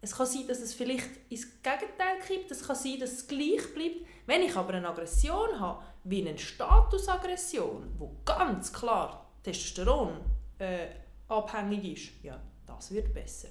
[0.00, 3.74] Es kann sein, dass es vielleicht ins Gegenteil kippt, es kann sein, dass es gleich
[3.74, 4.06] bleibt.
[4.26, 10.20] Wenn ich aber eine Aggression habe, wie eine Statusaggression, wo ganz klar Testosteron
[10.58, 10.86] äh,
[11.28, 13.48] abhängig ist, ja, das wird besser.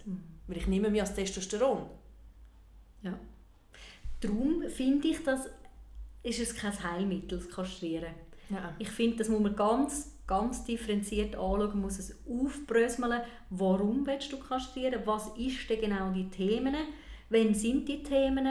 [0.48, 1.89] Weil ich nehme mir als Testosteron.
[3.01, 3.20] Ja.
[4.21, 5.49] Darum finde ich, dass
[6.25, 8.13] ist es kein Heilmittel, das Kastrieren.
[8.49, 8.73] Ja.
[8.79, 14.31] Ich finde, das muss man ganz, ganz differenziert anschauen, man muss es aufbröseln, warum willst
[14.31, 16.75] du kastrieren, was ist denn genau die Themen,
[17.29, 18.47] wann sind die Themen,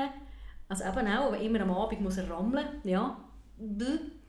[0.68, 3.16] also eben auch, wenn immer am Abend muss er rammeln, ja,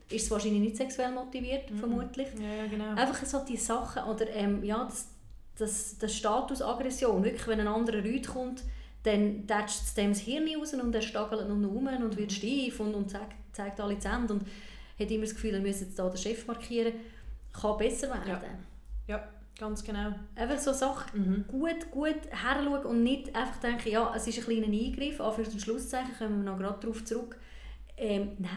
[0.09, 2.27] ist es wahrscheinlich nicht sexuell motiviert, vermutlich.
[2.39, 2.89] Ja, ja, genau.
[2.95, 5.09] Einfach so die Sachen, oder ähm, ja, das,
[5.55, 8.63] das, das Statusaggression, wirklich, wenn ein anderer Leute kommt,
[9.05, 12.79] dann tätscht es dem das Hirn raus und er stagelt noch rum und wird steif
[12.79, 14.43] und, und zeigt, zeigt alle Zähne und
[14.99, 16.93] hat immer das Gefühl, er müsse jetzt da den Chef markieren.
[17.53, 18.27] Kann besser werden.
[18.27, 18.41] Ja.
[19.07, 20.13] Ja, ganz genau.
[20.35, 21.45] Einfach so Sachen Mhm.
[21.47, 25.43] gut, gut heranschauen und nicht einfach denken, ja, es ist ein kleiner Eingriff, an für
[25.43, 27.37] den Schlusszeichen kommen wir noch gerade darauf zurück.
[27.97, 28.49] Ähm, nein,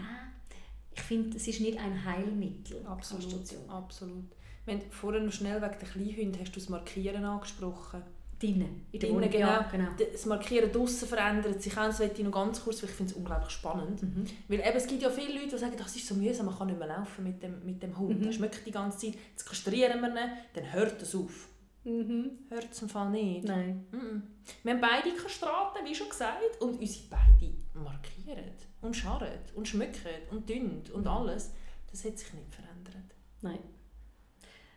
[0.92, 2.84] ich finde, es ist nicht ein Heilmittel.
[2.86, 3.34] Absolut,
[3.68, 4.24] absolut.
[4.64, 8.02] Wenn vorher noch schnell wegen der Kleinhunde hast du das Markieren angesprochen.
[8.40, 9.30] Drinnen, in der Wohnung.
[9.30, 9.46] genau.
[9.46, 9.88] Ja, genau.
[10.12, 11.86] Das Markieren draussen verändert sich auch.
[11.86, 14.00] Das ich noch ganz kurz, weil ich finde es unglaublich spannend.
[14.02, 14.24] Mhm.
[14.46, 16.68] Weil eben, es gibt ja viele Leute, die sagen, das ist so mühsam, man kann
[16.68, 18.20] nicht mehr laufen mit dem, mit dem Hund.
[18.20, 18.26] Mhm.
[18.26, 19.14] Er schmeckt die ganze Zeit.
[19.32, 21.48] Jetzt kastrieren wir ihn, dann hört es auf.
[21.84, 22.30] Mhm.
[22.48, 23.44] Hört es im Fall nicht.
[23.48, 23.86] Nein.
[23.90, 24.22] Mhm.
[24.62, 30.10] Wir haben beide Kastraten, wie schon gesagt, und unsere beide markieren und scharren und schmücken
[30.30, 31.08] und dünn und Mhm.
[31.08, 31.50] alles.
[31.90, 33.14] Das hat sich nicht verändert.
[33.42, 33.58] Nein.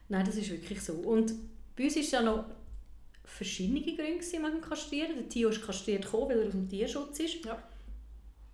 [0.10, 0.94] Nein, das ist wirklich so.
[0.94, 1.34] Und
[1.76, 2.46] bei uns es ja noch
[3.32, 5.16] verschiedene Gründe gewesen, dem Kastrieren.
[5.16, 7.46] Der Tio ist kastriert gekommen, weil er aus dem Tierschutz ist.
[7.46, 7.62] Ja.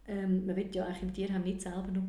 [0.07, 2.03] Ähm, man will ja eigentlich im Tierheim nicht selber noch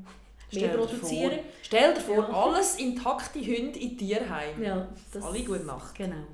[0.50, 1.30] Stell mehr dir produzieren.
[1.32, 2.28] vor- Stell dir vor, Ja.
[2.44, 4.62] alles intakte Hunde in Tierheim.
[4.62, 5.94] Ja, das, Alle gute Nacht.
[5.96, 6.24] Genau.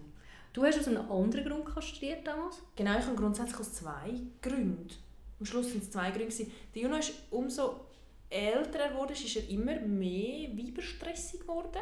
[0.53, 2.59] Du hast aus einem anderen Grund kastriert damals?
[2.77, 4.87] Genau, ich habe grundsätzlich aus zwei Gründen.
[5.41, 6.35] Am Schluss waren es zwei Gründe.
[6.75, 7.81] Der Juno ist umso
[8.31, 11.79] älter er wurde, ist er immer mehr weiberstressig geworden.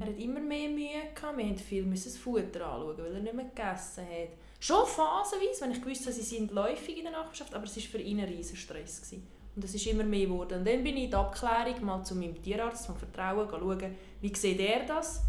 [0.00, 1.36] Er hat immer mehr Mühe gehabt.
[1.38, 4.28] Wir mussten viel das Futter anschauen, weil er nicht mehr gegessen hat.
[4.60, 7.82] Schon phasenweise, wenn ich gewusst habe, sie sind läufig in der Nachbarschaft, aber es war
[7.82, 9.00] für ihn ein riesen Stress.
[9.00, 9.26] Gewesen.
[9.56, 10.58] Und es ist immer mehr geworden.
[10.58, 14.34] Und dann bin ich in die Abklärung mal zu meinem Tierarzt von Vertrauen schauen, wie
[14.34, 15.22] sieht er das?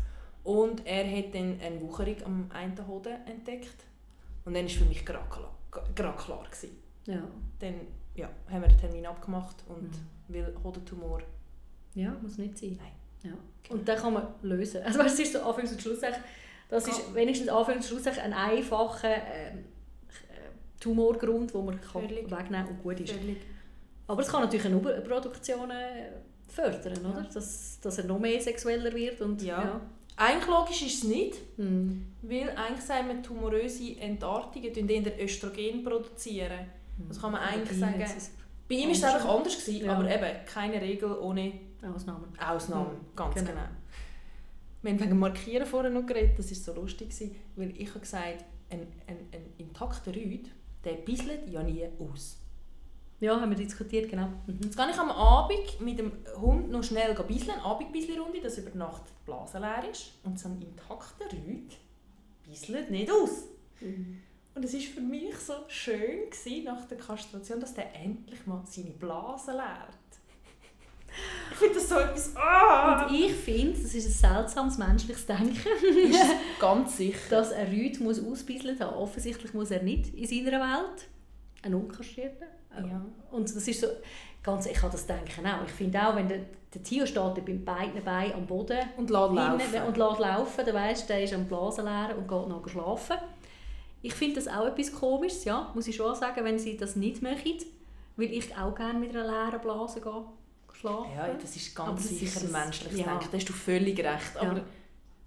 [0.43, 3.85] Und er hat dann eine Wucherung am einen Hoden entdeckt.
[4.45, 5.55] Und dann war für mich gerade klar,
[5.95, 6.77] gerade klar gewesen.
[7.05, 7.23] Ja.
[7.59, 7.75] Dann
[8.15, 9.93] ja, haben wir einen Termin abgemacht und Mhm.
[10.27, 11.21] weil Hodentumor
[11.95, 12.77] Ja, muss nicht sein.
[12.81, 12.91] Nein.
[13.23, 13.31] Ja.
[13.69, 14.81] Und den kann man lösen.
[14.83, 16.15] Also es ist so Anfangs- und Schlusssache.
[16.69, 19.59] Das ist wenigstens Anfangs- und Schlusssache ein einfacher ähm,
[20.29, 22.29] äh, Tumorgrund, den man kann Völlig.
[22.29, 23.11] wegnehmen und gut ist.
[23.13, 23.37] völlig
[24.07, 26.11] Aber es kann natürlich eine Überproduktion äh,
[26.47, 27.09] fördern, Ja.
[27.09, 27.21] oder?
[27.33, 29.21] Dass, dass er noch mehr sexueller wird.
[29.21, 29.79] Und, Ja.
[30.15, 32.05] Eigentlich logisch ist es nicht, Hm.
[32.21, 35.83] weil eigentlich sagen wir, tumoröse Entartungen eher Östrogen.
[35.83, 36.67] produzieren.
[37.07, 38.03] Das kann man eigentlich sagen.
[38.69, 39.15] Bei ihm war es Anders.
[39.23, 39.93] einfach anders, gewesen, Ja.
[39.97, 41.53] aber eben keine Regel ohne
[41.85, 42.25] Ausnahmen.
[42.39, 42.93] Ausnahmen.
[42.93, 43.15] Mhm.
[43.15, 43.49] Ganz Genau.
[43.51, 43.61] genau.
[44.81, 48.01] Wir haben wegen Markieren vorher noch geredet, das war so lustig, gewesen, weil ich habe
[48.01, 50.49] gesagt, ein, ein, ein intakter Rüd,
[50.83, 52.37] der bisselt ja nie aus.
[53.21, 54.27] Ja, haben wir diskutiert, genau.
[54.47, 54.59] Mhm.
[54.63, 59.03] Jetzt gehe ich am Abend mit dem Hund noch schnell bisseln, Abendbisselrunde, dass über Nacht
[59.07, 60.11] die Blase leer ist.
[60.23, 61.77] Und so ein intakter Rüd
[62.45, 63.45] bisselt nicht aus.
[63.79, 64.21] Mhm.
[64.55, 68.61] Und es war für mich so schön gewesen, nach der Kastration, dass der endlich mal
[68.65, 69.97] seine Blase leert.
[71.51, 72.35] Ich finde das so etwas...
[72.35, 73.05] Ah!
[73.05, 76.19] Und ich finde, das ist ein seltsames menschliches Denken, ist
[76.59, 77.19] ganz sicher.
[77.29, 78.95] dass ein Rüd muss ausbisselt haben.
[78.95, 81.07] Offensichtlich muss er nicht in seiner Welt.
[81.61, 82.47] Ein Unkastrierter.
[82.77, 83.05] Ja.
[83.31, 83.87] Und das ist so...
[84.41, 85.63] Ganz, ich habe das Denken auch.
[85.65, 86.39] Ich finde auch, wenn der,
[86.73, 89.87] der Tier steht bei beiden Beinen am Boden Und lässt laufen.
[89.87, 93.15] und lässt laufen, dann weisst du, der ist am Blasen leer und geht noch schlafen.
[94.01, 97.21] Ich finde das auch etwas Komisches, ja, muss ich schon sagen, wenn sie das nicht
[97.21, 97.57] machen,
[98.17, 100.25] weil ich auch gerne mit einer leeren Blase gehe,
[100.83, 101.11] schlafen.
[101.15, 103.05] Ja, das ist ganz Aber sicher ist ein menschliches ja.
[103.05, 103.27] Denken.
[103.31, 104.37] Da hast du völlig recht.
[104.37, 104.63] Aber Ja.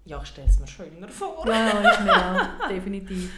[0.05, 1.45] ja, ich stelle es mir schöner vor.
[1.47, 3.31] Ja, ist mir auch, definitiv.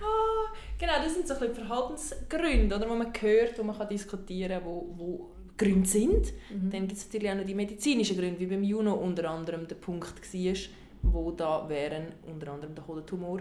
[0.00, 3.76] Ah, genau, das sind so ein bisschen die Verhaltensgründe, oder, die man hört, wo man
[3.78, 6.32] kann diskutieren kann, wo, wo Gründe sind.
[6.50, 6.70] Mhm.
[6.70, 9.76] Dann gibt es natürlich auch noch die medizinischen Gründe, wie beim Juno unter anderem der
[9.76, 10.54] Punkt war,
[11.02, 13.40] wo da wären unter anderem der Hodentumor.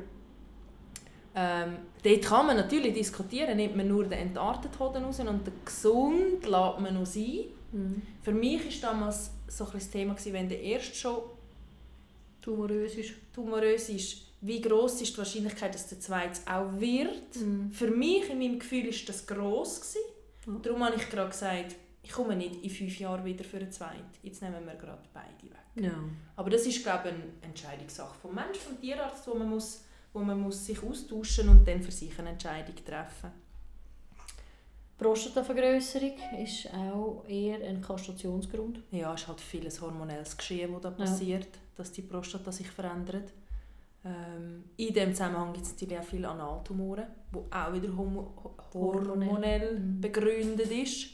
[1.37, 5.53] Ähm, dort kann man natürlich diskutieren, nimmt man nur den entarteten Hoden raus und den
[5.65, 7.45] gesund lässt man noch sein.
[7.71, 8.01] Mhm.
[8.21, 11.17] Für mich war damals so ein das Thema, gewesen, wenn der erste schon
[12.41, 13.13] Tumorös ist.
[13.33, 17.35] tumorös ist, wie groß ist die Wahrscheinlichkeit, dass der zweite auch wird?
[17.35, 17.71] Mhm.
[17.71, 19.81] Für mich, in meinem Gefühl, war das gross.
[19.81, 20.01] Gewesen.
[20.45, 20.53] Ja.
[20.61, 24.05] Darum habe ich gerade gesagt, ich komme nicht in fünf Jahren wieder für einen zweiten.
[24.21, 25.83] Jetzt nehmen wir gerade beide weg.
[25.83, 25.97] Ja.
[26.35, 30.19] Aber das ist, glaube ich, eine Entscheidungssache vom Mensch, vom Tierarzt, wo man, muss, wo
[30.19, 33.31] man muss sich austauschen und dann für sich eine Entscheidung treffen.
[34.97, 38.81] Prostatavergrößerung ist auch eher ein Kastrationsgrund.
[38.91, 43.33] Ja, es ist halt vieles hormonelles Geschehen, das da passiert, dass die Prostata sich verändert.
[44.05, 49.27] Ähm, in diesem Zusammenhang gibt es natürlich auch viele Analtumoren, die auch wieder Hormonell.
[49.27, 49.99] hormonell Mhm.
[50.01, 51.07] begründet ist.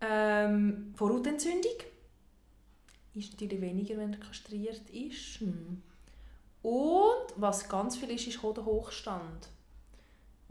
[0.00, 1.76] Ähm, Vorhautentzündung
[3.14, 5.40] ist natürlich weniger, wenn er kastriert ist.
[5.40, 5.82] Mhm.
[6.62, 9.48] Und was ganz viel ist, ist Hodenhochstand.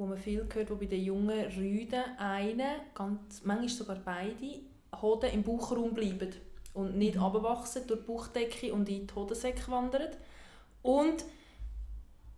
[0.02, 4.62] Wo man viel hört, wo bei den jungen Rüden eine, ganz, manchmal sogar beide,
[5.00, 6.32] Hoden im Bauchraum bleiben
[6.74, 7.22] und nicht Mhm.
[7.22, 10.10] abwachsen durch die Bauchdecke und in die Hodensäcke wandern.
[10.82, 11.24] Und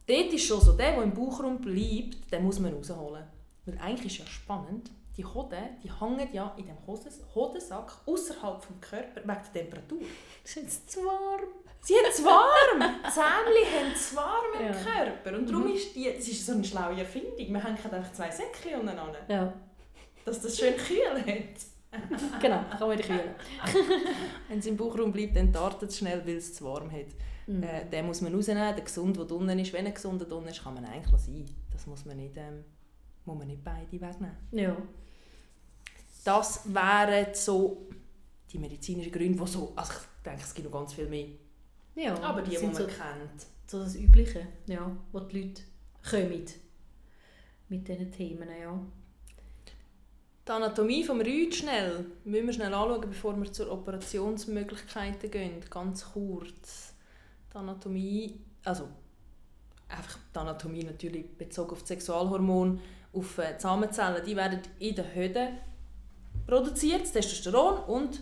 [0.06, 3.24] dort ist schon so, der, der im Bauchraum bleibt, den muss man rausholen.
[3.66, 8.82] Weil eigentlich ist ja spannend, die Hoden, die hängen ja in dem Hodensack außerhalb vom
[8.82, 10.00] Körper wegen der Temperatur.
[10.44, 11.48] Ist jetzt zu warm?
[11.86, 12.80] Sie haben es warm.
[12.80, 14.72] Die Zähnchen haben es warm im Ja.
[14.72, 15.38] Körper.
[15.38, 17.38] Und darum ist die, das ist so eine schlaue Erfindung.
[17.38, 19.54] Wir hängen einfach zwei Säckchen untereinander, Ja,
[20.24, 21.60] dass das schön kühl hat.
[22.42, 23.36] genau, kann man kühlen.
[24.48, 27.08] Wenn es im Bauchraum bleibt, dann tartet es schnell, weil es zu warm hat.
[27.48, 27.62] Mhm.
[27.62, 28.76] Äh, den muss man rausnehmen.
[28.76, 31.46] Der Gesund, der unten ist, wenn er gesund unten ist, kann man eigentlich sein.
[31.72, 32.64] Das muss man nicht, ähm,
[33.26, 34.38] muss man nicht beide wegnehmen.
[34.52, 34.78] Ja.
[36.24, 37.90] Das wären so
[38.52, 39.74] die medizinischen Gründe, die so...
[39.76, 41.28] Also ich denke, es gibt noch ganz viel mehr.
[41.96, 42.20] Ja.
[42.22, 43.48] Aber die, das die man so, kennt.
[43.68, 45.62] so das Übliche, ja, wo die Leute
[46.10, 46.46] kommen
[47.70, 48.80] mit diesen Themen, ja.
[50.46, 55.64] Die Anatomie vom Rüd schnell müssen wir schnell anschauen, bevor wir zu Operationsmöglichkeiten gehen.
[55.70, 56.94] Ganz kurz.
[57.52, 58.90] Die Anatomie, also
[59.88, 62.80] einfach die Anatomie natürlich bezogen auf die Sexualhormone,
[63.14, 65.58] auf äh, die Samenzellen, die werden in den Höden
[66.46, 68.22] produziert, das Testosteron und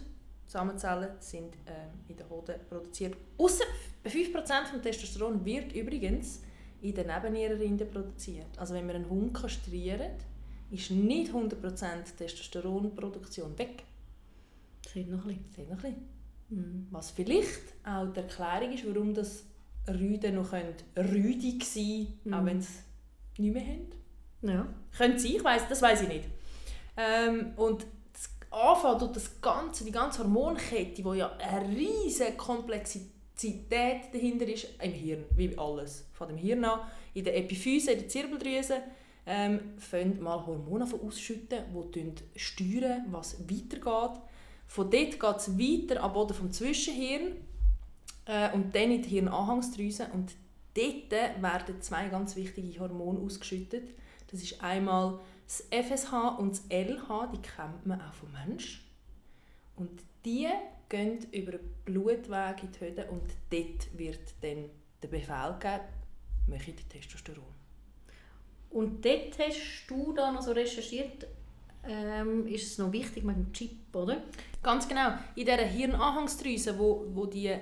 [0.52, 3.16] Samenzellen sind äh, in den Hoden produziert.
[3.38, 3.64] Ausser
[4.06, 6.42] 5% vom Testosteron wird übrigens
[6.82, 8.58] in den Nebennierenrinden produziert.
[8.58, 10.12] Also wenn wir einen Hund kastrieren,
[10.70, 13.84] ist nicht 100% Testosteronproduktion weg.
[14.84, 15.46] Das noch ein bisschen.
[15.56, 16.08] Das noch ein bisschen.
[16.50, 16.88] Mhm.
[16.92, 19.46] Was vielleicht auch die Erklärung ist, warum das
[19.88, 20.52] Rüden noch
[20.98, 22.46] rüdig sein können, auch Mhm.
[22.46, 22.80] wenn sie
[23.38, 23.88] nicht mehr haben.
[24.42, 24.68] Ja.
[24.98, 26.26] Könnte sein, ich weiss, das weiß ich nicht.
[26.98, 27.86] Ähm, und
[28.52, 34.68] das Anfang tut das ganze, die ganze Hormonkette, die ja eine riesige Komplexität dahinter ist,
[34.82, 36.06] im Hirn, wie alles.
[36.14, 36.82] Von dem Hirn an,
[37.14, 38.82] in der Epiphyse, in der Zirbeldrüse,
[39.26, 41.64] ähm, fangen mal Hormone ausschütten,
[41.96, 44.22] die steuern, was weitergeht.
[44.68, 47.38] Von dort geht es weiter am Boden vom Zwischenhirn
[48.26, 50.08] äh, und dann in die Hirnanhangsdrüse.
[50.14, 50.34] Und
[50.74, 51.12] dort
[51.42, 53.94] werden zwei ganz wichtige Hormone ausgeschüttet.
[54.32, 55.20] Das ist einmal
[55.52, 58.80] das FSH und das LH, die kennt man auch vom Menschen.
[59.76, 60.48] Und die
[60.88, 64.70] gehen über den Blutweg in die Höhle und dort wird dann
[65.02, 65.84] der Befehl gegeben,
[66.48, 67.44] mache die Testosteron.
[68.70, 71.28] Und dort hast du da noch so recherchiert,
[71.84, 74.22] ähm, ist es noch wichtig mit dem Chip, oder?
[74.62, 75.16] Ganz genau.
[75.36, 77.60] In dieser Hirnanhangsdrüse, wo, wo die äh,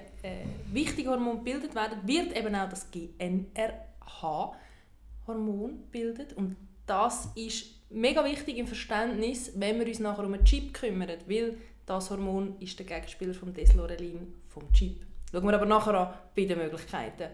[0.72, 6.34] wichtigen Hormone gebildet werden, wird eben auch das GNRH-Hormon gebildet.
[6.34, 11.18] Und das ist mega wichtig im Verständnis, wenn wir uns nachher um einen Chip kümmern,
[11.28, 15.06] weil das Hormon ist der Gegenspieler vom Deslorelin, vom Chip.
[15.32, 17.30] Schauen wir aber nachher an bei den Möglichkeiten.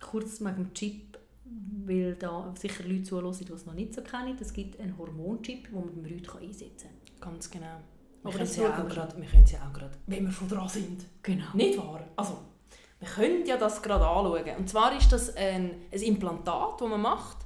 [0.00, 1.18] Kurz wegen dem Chip,
[1.84, 4.36] weil da sicher Leute zuhören, die es noch nicht so kennen.
[4.40, 6.88] Es gibt einen Hormonchip, den man beim Rüd einsetzen
[7.20, 7.32] kann.
[7.32, 7.80] Ganz genau.
[8.22, 10.48] Wir Aber können sie ja auch gerade, wir können sie auch gerade, wenn wir schon
[10.48, 11.04] dran sind.
[11.22, 11.46] Genau.
[11.54, 12.06] Nicht wahr?
[12.16, 12.38] Also,
[13.00, 14.56] wir können ja das gerade anschauen.
[14.58, 17.38] Und zwar ist das ein, ein Implantat, das man macht,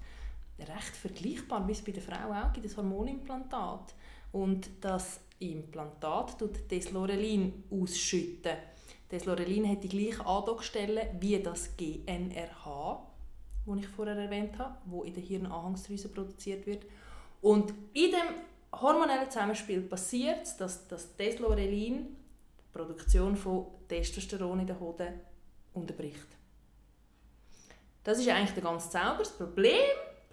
[0.59, 3.95] recht vergleichbar, wie es bei der Frau auch gibt, das Hormonimplantat.
[4.33, 8.57] Und das Implantat tut Deslorelin ausschütten.
[9.11, 13.07] Deslorelin hat die gleiche Andockstelle wie das GNRH,
[13.67, 16.85] das ich vorher erwähnt habe, wo in der Hirnanhangsdrüse produziert wird.
[17.41, 22.17] Und in dem hormonellen Zusammenspiel passiert es, dass das Deslorelin
[22.59, 25.21] die Produktion von Testosteron in der Hoden
[25.75, 26.27] unterbricht.
[28.03, 29.19] Das ist eigentlich der ganz Zauber.
[29.19, 29.75] Das Problem,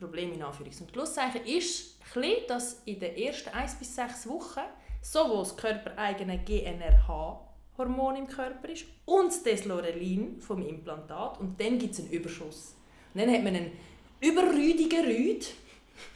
[0.04, 4.62] Problem in Anführungs- und Schlusszeichen, ist, bisschen, dass in den ersten 1 bis 6 Wochen
[5.02, 11.94] sowohl das körpereigene GNRH-Hormon im Körper ist und das Deslorelin vom Implantat und dann gibt
[11.94, 12.76] es einen Überschuss.
[13.14, 13.72] Und dann hat man einen
[14.20, 15.48] überrüdigen Rüd,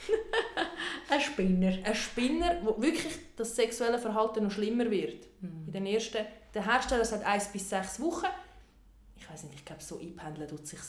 [1.09, 1.77] Ein Spinner.
[1.83, 5.27] ein Spinner, wo wirklich das sexuelle Verhalten noch schlimmer wird.
[5.41, 8.25] In den ersten, der Hersteller sagt 1 bis 6 Wochen.
[9.15, 10.79] Ich weiß nicht, ich glaube, so einpendeln tut sich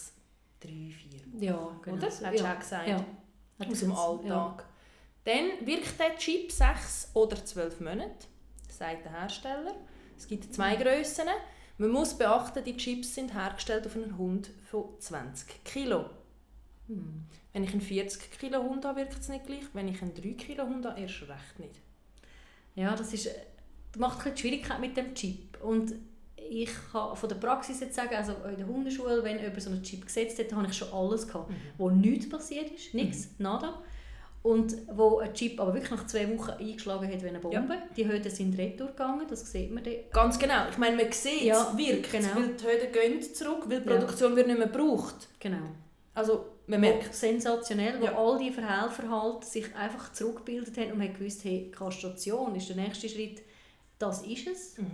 [0.60, 1.96] 3, 4 Ja, genau.
[1.96, 2.06] Oder?
[2.06, 2.50] Hat ja.
[2.50, 2.88] schon gesagt.
[2.88, 3.04] Ja.
[3.58, 3.96] Aus dem Ja.
[3.96, 4.64] Alltag.
[5.24, 8.26] Dann wirkt der Chip 6 oder 12 Monate,
[8.68, 9.74] sagt der Hersteller.
[10.16, 11.28] Es gibt zwei Grössen.
[11.76, 16.06] Man muss beachten, die Chips sind hergestellt auf einen Hund von 20 Kilo.
[16.88, 17.26] Hm.
[17.52, 19.64] Wenn ich einen 40 Kilo Hund habe, wirkt es nicht gleich.
[19.74, 21.74] Wenn ich einen 3 Kilo Hund habe, erst recht nicht.
[22.74, 25.62] Ja, das ist, das macht ein bisschen die Schwierigkeit mit dem Chip.
[25.62, 25.94] Und
[26.50, 29.82] ich kann von der Praxis jetzt sagen, also in der Hundeschule, wenn jemand so einen
[29.82, 33.82] Chip gesetzt hat, habe ich schon alles gehabt, wo nichts passiert ist, nichts, nada.
[34.42, 37.76] Und wo ein Chip aber wirklich nach zwei Wochen eingeschlagen hat wie eine Bombe.
[37.96, 39.94] Die Höhen sind retour gegangen, das sieht man dann.
[40.12, 40.68] Ganz genau.
[40.70, 42.28] Ich meine, man sieht, Ja, es wirkt, genau.
[42.36, 43.96] weil die Höhen gehen zurück, weil die Ja.
[43.96, 45.28] Produktion wird nicht mehr gebraucht.
[45.40, 45.58] Genau.
[46.14, 48.16] Also, man merkt sensationell, wo Ja.
[48.16, 53.08] all die Verhelferhalten sich einfach zurückgebildet haben und man gewusst, hey, Kastration ist der nächste
[53.08, 53.42] Schritt,
[53.98, 54.78] das ist es.
[54.78, 54.86] Mhm.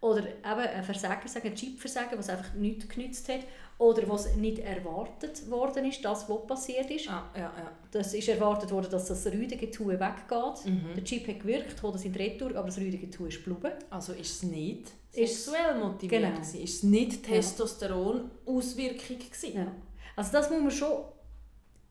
[0.00, 3.40] Oder eben ein Versagen, sagen, ein Chipversagen, was einfach nichts genützt hat.
[3.78, 7.08] Oder was nicht erwartet worden ist, das, was passiert ist.
[7.08, 7.72] Ah, ja, ja.
[7.92, 10.64] Das ist erwartet worden, dass das Rüdengetue weggeht.
[10.66, 10.94] Mhm.
[10.96, 13.72] Der Chip hat gewirkt, Hoden sind retour, aber das Rüdengetue ist geblieben.
[13.90, 16.34] Also ist es nicht Ist- sexuell motiviert Genau.
[16.34, 16.60] gewesen?
[16.62, 19.52] Ist es nicht Testosteron-Auswirkung gewesen?
[19.56, 19.72] Ja.
[20.16, 21.04] Also das muss man schon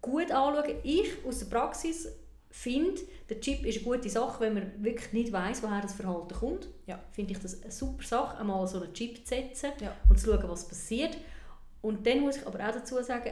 [0.01, 0.75] gut anschauen.
[0.83, 2.07] Ich aus der Praxis
[2.49, 6.33] finde, der Chip ist eine gute Sache, wenn man wirklich nicht weiß, woher das Verhalten
[6.33, 6.67] kommt.
[6.85, 6.99] Ja.
[7.11, 9.95] Finde ich das eine super Sache, einmal so einen Chip zu setzen Ja.
[10.09, 11.17] und zu schauen, was passiert.
[11.81, 13.31] Und dann muss ich aber auch dazu sagen,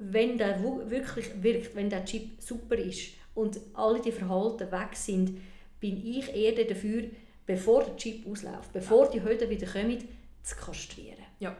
[0.00, 5.40] wenn der wirklich wirkt, wenn der Chip super ist und alle die Verhalten weg sind,
[5.80, 7.04] bin ich eher dafür,
[7.46, 9.98] bevor der Chip ausläuft, bevor die Höhen wieder kommen,
[10.42, 11.18] zu kastrieren.
[11.40, 11.56] Ja.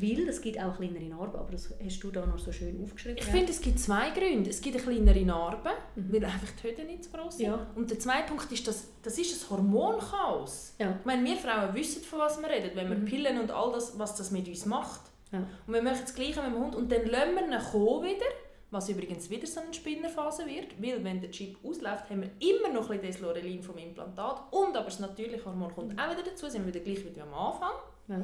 [0.00, 3.18] Weil es gibt auch kleinere Narben, aber das hast du da noch so schön aufgeschrieben.
[3.18, 3.32] Ich ja.
[3.32, 4.50] finde, es gibt zwei Gründe.
[4.50, 7.46] Es gibt eine kleinere Narbe, weil einfach die Höhen nicht so groß sind.
[7.46, 7.66] Ja.
[7.74, 10.74] Und der zweite Punkt ist, dass das ist ein Hormonchaos.
[10.78, 10.96] Ja.
[10.98, 13.04] Ich meine, wir Frauen wissen, von was wir reden, wenn wir Mhm.
[13.04, 15.00] Pillen und all das, was das mit uns macht.
[15.32, 15.40] Ja.
[15.66, 18.26] Und wir machen das Gleiche mit dem Hund und dann lassen wir ihn kommen wieder,
[18.70, 22.72] was übrigens wieder so eine Spinnerphase wird, weil wenn der Chip ausläuft, haben wir immer
[22.72, 26.48] noch ein bisschen Deslorelin vom Implantat und aber das natürliche Hormon kommt auch wieder dazu,
[26.48, 27.72] sind wir wieder gleich wie am Anfang.
[28.08, 28.22] Ja.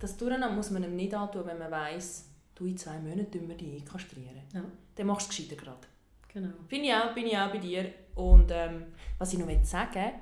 [0.00, 3.56] Das Durcheinander muss man ihm nicht antun, wenn man weiss, du in zwei Monaten wir
[3.56, 4.42] dich kastrieren.
[4.52, 4.62] Ja.
[4.96, 5.86] Dann machst du es gescheiter gerade.
[6.32, 6.48] Genau.
[6.68, 7.92] Bin ich auch, bin ich auch bei dir.
[8.14, 8.86] Und ähm,
[9.18, 10.12] was ich noch will sagen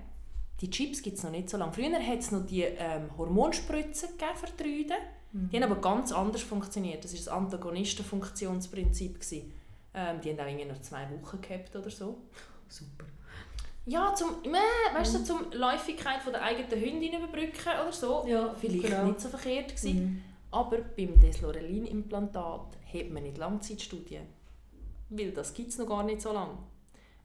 [0.60, 1.72] die Chips gibt es noch nicht so lange.
[1.72, 4.96] Früher hat es noch die ähm, Hormonspritzen gegeben für die Rüden.
[5.32, 5.50] Mhm.
[5.50, 7.04] Die haben aber ganz anders funktioniert.
[7.04, 9.20] Das war das Antagonistenfunktionsprinzip.
[9.94, 12.18] Ähm, die haben auch irgendwie noch zwei Wochen gehabt oder so.
[12.68, 13.04] Super.
[13.88, 18.24] Ja, zum, äh, weißt du, zum Läufigkeit von der eigenen Hündin überbrücken oder so.
[18.26, 19.06] Ja, Vielleicht genau.
[19.06, 20.00] nicht so verkehrt gewesen.
[20.00, 20.22] Mhm.
[20.50, 24.26] Aber beim Deslorelin-Implantat hat man nicht Langzeitstudien.
[25.08, 26.58] Weil das gibt es noch gar nicht so lange.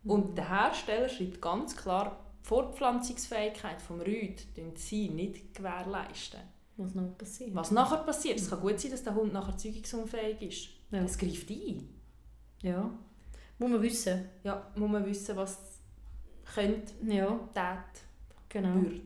[0.06, 4.46] Und der Hersteller schreibt ganz klar, die Fortpflanzungsfähigkeit des Rüd
[4.76, 6.42] sie nicht gewährleisten.
[6.76, 7.54] Was noch passiert.
[7.54, 10.70] Was nachher passiert, es kann gut sein, dass der Hund nachher zeugungsunfähig ist.
[10.92, 11.04] Ja.
[11.04, 11.88] Es greift ein.
[12.62, 12.90] Ja.
[13.60, 14.30] Muss man wissen.
[14.44, 15.73] Ja, muss man wissen, was
[16.54, 18.02] könnte, Ja, tät,
[18.50, 18.76] genau.
[18.76, 19.02] würde.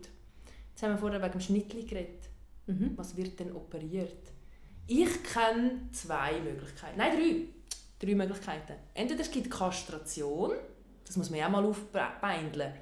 [0.69, 2.29] Jetzt haben wir vorher wegen dem Schnittli geredet.
[2.67, 2.93] Mhm.
[2.95, 4.31] Was wird denn operiert?
[4.87, 6.97] Ich kenne zwei Möglichkeiten.
[6.97, 7.35] Nein, drei.
[8.05, 8.73] Drei Möglichkeiten.
[8.93, 10.51] Entweder es gibt Kastration.
[11.05, 12.73] Das muss man ja auch mal aufbeindeln.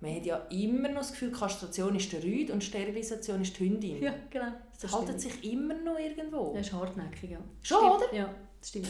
[0.00, 3.64] Man hat ja immer noch das Gefühl, Kastration ist der Rüd und Sterilisation ist die
[3.68, 4.02] Hündin.
[4.02, 4.52] Ja, genau.
[4.80, 6.52] Das haltet sich immer noch irgendwo.
[6.54, 7.38] Das ist hartnäckig, ja.
[7.62, 7.94] Schon, stimmt.
[8.10, 8.14] oder?
[8.14, 8.88] Ja, das stimmt.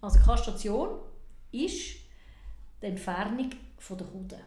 [0.00, 0.88] Also Kastration
[1.52, 1.96] ist
[2.82, 4.40] die Entfernung von der Hoden.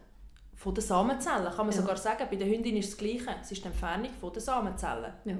[0.55, 1.81] Von den Samenzellen, kann man Ja.
[1.81, 2.25] sogar sagen.
[2.29, 3.35] Bei der Hündin ist es das Gleiche.
[3.41, 5.13] Es ist die Entfernung von den Samenzellen.
[5.25, 5.37] Ja.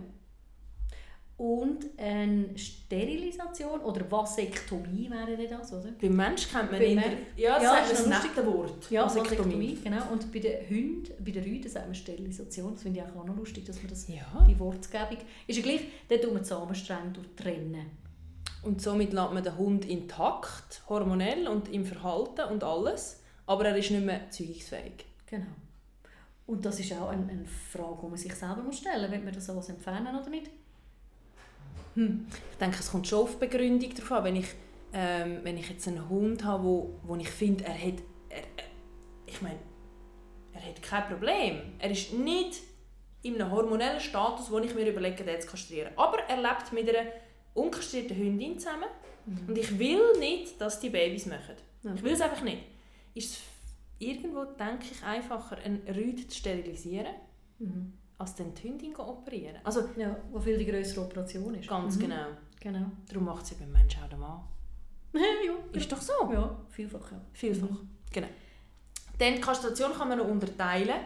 [1.38, 5.90] Und eine Sterilisation oder Vasektomie wäre das, oder?
[6.02, 6.82] Beim Mensch kennt man.
[6.82, 7.02] Men-
[7.38, 8.92] Ja, das Ja, ist das nette Wort.
[8.92, 9.38] Ja, Vasektomie.
[9.38, 10.12] Vasektomie, genau.
[10.12, 12.74] Und bei den Hunden, bei den Rüden sagt man Sterilisation.
[12.74, 14.46] Das finde ich auch noch lustig, dass man das, Ja.
[14.50, 15.18] die Wortgebung...
[15.48, 17.86] Ist ja gleich, dort tun wir die Samenstränge durchtrennen.
[18.64, 23.19] Und somit lässt man den Hund intakt, hormonell und im Verhalten und alles.
[23.50, 25.06] Aber er ist nicht mehr zeugungsfähig.
[25.26, 25.48] Genau.
[26.46, 29.26] Und das ist auch eine, eine Frage, die man sich selber muss stellen muss, will
[29.26, 30.52] man das alles entfernen oder nicht?
[31.96, 34.24] Ich denke, es kommt schon auf die Begründung drauf an.
[34.26, 34.46] Wenn ich,
[34.94, 37.96] ähm, wenn ich jetzt einen Hund habe, wo, wo ich finde, er hat...
[38.30, 38.66] Er, er,
[39.26, 39.58] ich meine,
[40.54, 41.74] er hat kein Problem.
[41.80, 42.60] Er ist nicht
[43.24, 45.92] in einem hormonellen Status, wo ich mir überlege, den zu kastrieren.
[45.96, 47.10] Aber er lebt mit einer
[47.56, 48.90] unkastrierten Hündin zusammen.
[49.48, 51.56] Und ich will nicht, dass die Babys machen.
[51.82, 51.96] Ja.
[51.96, 52.62] Ich will es einfach nicht.
[53.20, 53.40] Ist es
[54.00, 57.14] irgendwo, denke ich, einfacher, einen Rüd zu sterilisieren,
[57.60, 57.94] Mhm.
[58.18, 59.58] als die Hündin zu operieren?
[59.64, 61.68] Also, Ja, wo viel die größere Operation ist.
[61.68, 62.00] ganz Mhm.
[62.02, 62.26] genau.
[62.62, 62.86] Genau.
[63.08, 64.40] Darum macht es beim Menschen auch der Mann.
[65.14, 66.14] ja, Ist doch so.
[66.32, 67.20] ja, vielfach, ja.
[67.34, 67.70] Vielfach.
[67.70, 67.90] Mhm.
[68.12, 68.28] Genau.
[69.18, 71.00] Dann die Kastration kann man noch unterteilen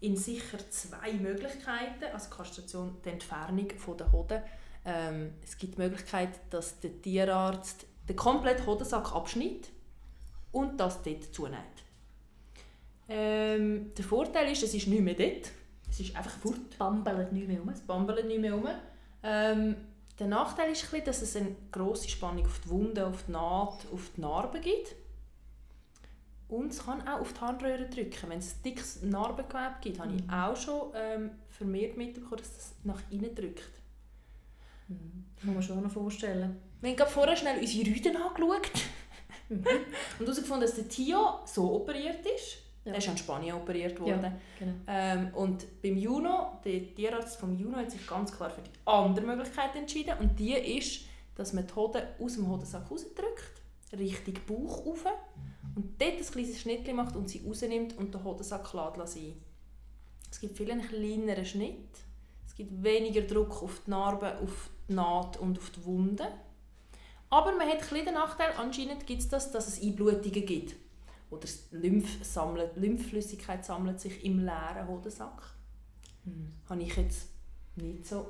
[0.00, 2.04] in sicher zwei Möglichkeiten.
[2.12, 4.42] Also Kastration, die Entfernung von der Hoden.
[4.84, 9.70] Ähm, es gibt die Möglichkeit, dass der Tierarzt den kompletten Hodensack abschneidet
[10.52, 11.58] und das dort zunäht.
[13.08, 15.50] Ähm, der Vorteil ist, es ist nicht mehr dort.
[15.90, 16.76] Es ist einfach fort.
[16.78, 17.68] Bambelt nicht mehr um.
[17.70, 18.68] Es bambelt nicht mehr rum.
[19.22, 19.76] Ähm,
[20.18, 23.32] der Nachteil ist, ein bisschen, dass es eine grosse Spannung auf die Wunde, auf die
[23.32, 24.94] Naht, auf die Narbe gibt.
[26.48, 28.28] Und es kann auch auf die Harnröhre drücken.
[28.28, 30.30] Wenn es ein dickes Narbengewebe gibt, habe ich Mhm.
[30.30, 33.70] auch schon ähm, vermehrt mitbekommen, dass das nach innen drückt.
[34.88, 35.24] Mhm.
[35.36, 36.56] Das muss man schon noch vorstellen.
[36.80, 38.70] Wir haben gerade vorher schnell unsere Rüden angeschaut
[39.48, 39.64] Mhm.
[40.18, 42.58] und herausgefunden, dass der Tio so operiert ist.
[42.84, 42.92] Ja.
[42.92, 44.32] Er ist in Spanien operiert worden.
[44.58, 44.72] Genau.
[44.86, 49.26] Ähm, und beim Juno, der Tierarzt vom Juno hat sich ganz klar für die andere
[49.26, 50.14] Möglichkeit entschieden.
[50.18, 51.02] Und die ist,
[51.34, 55.04] dass man die Hoden aus dem Hodensack rausdrückt, Richtung Bauch rauf
[55.74, 59.34] und dort ein kleines Schnittchen macht und sie rausnimmt und den Hodensack lässt sein.
[60.30, 61.88] Es gibt viel einen kleineren Schnitt.
[62.46, 66.26] Es gibt weniger Druck auf die Narbe, auf die Naht und auf die Wunde.
[67.30, 70.76] Aber man hat ein bisschen den Nachteil, anscheinend gibt es das, dass es Einblutungen gibt.
[71.30, 75.42] Oder Lymph sammelt, Lymphflüssigkeit sammelt sich im leeren Hodensack.
[76.24, 76.52] Mhm.
[76.68, 77.28] Habe ich jetzt
[77.76, 78.26] nicht so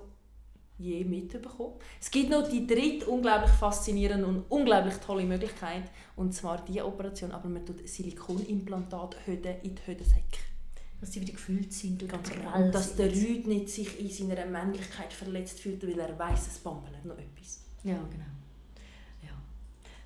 [0.78, 1.74] je mitbekommen.
[2.00, 5.84] Es gibt noch die dritte unglaublich faszinierende und unglaublich tolle Möglichkeit.
[6.16, 10.38] Und zwar die Operation, aber man tut Silikonimplantat-Höden in die Hödensäcke.
[11.00, 12.56] Dass sie wieder gefüllt sind und Ganz genau.
[12.56, 13.10] Und dass der.
[13.12, 17.64] Rüd nicht sich in seiner Männlichkeit verletzt fühlt, weil er weiss, es bambelt noch etwas.
[17.84, 18.24] Ja, genau.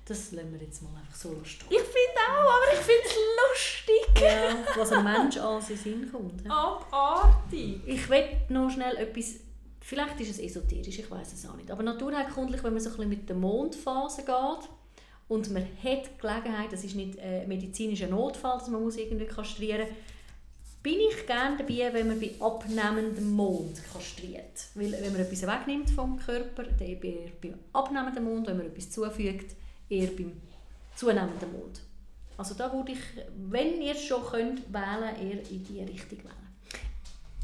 [0.05, 1.67] Das lassen wir jetzt mal einfach so stehen.
[1.69, 4.21] Ich finde auch, aber ich finde es lustig.
[4.21, 6.43] Ja, was ein Mensch alles in Sinn kommt.
[6.45, 6.51] ja.
[6.51, 7.81] Abartig.
[7.85, 9.35] Ich will noch schnell etwas,
[9.79, 12.95] vielleicht ist es esoterisch, ich weiß es auch nicht, aber naturheilkundlich, wenn man so ein
[12.95, 14.69] bisschen mit der Mondphase geht
[15.29, 19.87] und man hat Gelegenheit, das ist nicht ein medizinischer Notfall, dass man muss irgendwie kastrieren
[20.83, 24.67] bin ich gerne dabei, wenn man bei abnehmendem Mond kastriert.
[24.75, 28.91] Weil wenn man etwas wegnimmt vom Körper, dann eher beim abnehmenden Mond, wenn man etwas
[28.91, 29.55] zufügt,
[29.89, 30.33] eher beim
[30.95, 31.81] zunehmenden Mond.
[32.37, 32.99] Also da würde ich,
[33.49, 36.33] wenn ihr es schon könnt, wählen, eher in diese Richtung wählen.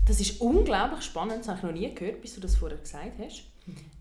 [0.08, 3.19] Das ist unglaublich spannend, das habe ich noch nie gehört, bis du das vorher gesagt
[3.19, 3.43] hast.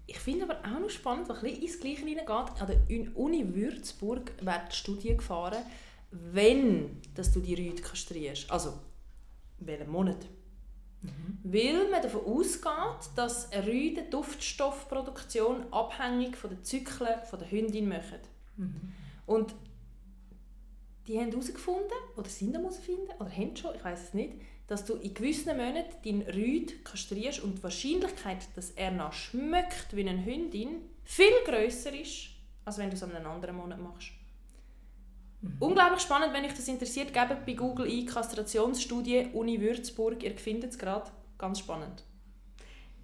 [0.06, 2.28] Ich finde aber auch noch spannend, was ein bisschen ins Gleiche hineingeht.
[2.62, 5.62] An der Un- Uni Würzburg wird die Studie gefahren,
[6.10, 8.50] wenn dass du die Rüde kastrierst.
[8.50, 8.72] Also,
[9.58, 10.16] welchen Monat?
[11.44, 17.88] Weil man davon ausgeht, dass eine Rüde Duftstoffproduktion abhängig von den Zyklen von der Hündin
[17.88, 18.18] machen.
[19.26, 19.54] Und
[21.06, 24.34] die haben herausgefunden, oder sind am herausfinden, oder haben schon, ich weiß es nicht,
[24.66, 29.96] dass du in gewissen Monaten deinen Rüd kastrierst und die Wahrscheinlichkeit, dass er noch schmeckt
[29.96, 32.28] wie eine Hündin, viel grösser ist,
[32.66, 34.10] als wenn du es an einem anderen Monat machst.
[35.60, 40.72] Unglaublich spannend, wenn euch das interessiert, gebt bei Google ein Kastrationsstudie Uni Würzburg, ihr findet
[40.72, 41.10] es gerade.
[41.38, 42.02] Ganz spannend.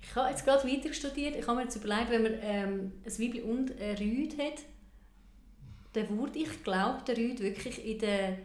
[0.03, 1.37] Ich habe jetzt gerade weiter studiert.
[1.37, 4.63] Ich habe mir jetzt überlegt, wenn man ähm, ein Weibli und ein Rüd hat,
[5.95, 8.39] dann würde ich glaube, der Rüd wirklich in der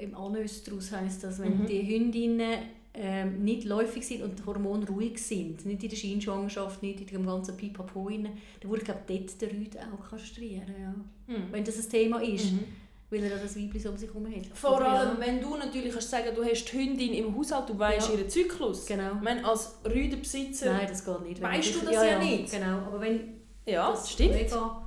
[0.00, 1.66] im Anöstrus heisst das, wenn Mhm.
[1.66, 2.58] die Hündinnen
[2.98, 7.06] ähm, nicht läufig sind und die Hormone ruhig sind, nicht in der Scheinschwangerschaft, nicht in
[7.06, 8.28] dem ganzen Pipapo rein,
[8.60, 11.34] dann würde ich glaube, dort der Rüd auch kastrieren, ja.
[11.34, 11.44] Hm.
[11.52, 12.64] wenn das ein Thema ist, Mhm.
[13.10, 14.46] weil er ja das Weibli so um sich herum hat.
[14.54, 15.26] Vor allem, ja.
[15.26, 18.14] wenn du natürlich kannst sagen, du hast die Hündin im Haushalt, du weißt Ja.
[18.16, 18.86] ihren Zyklus.
[18.86, 19.14] Genau.
[19.16, 20.72] Ich meine, als Rüdenbesitzer...
[20.72, 21.40] Nein, das geht nicht.
[21.42, 22.50] Wenn Weißt du das ja nicht?
[22.50, 23.34] Genau, aber wenn
[23.66, 24.32] Ja, das stimmt.
[24.34, 24.82] mega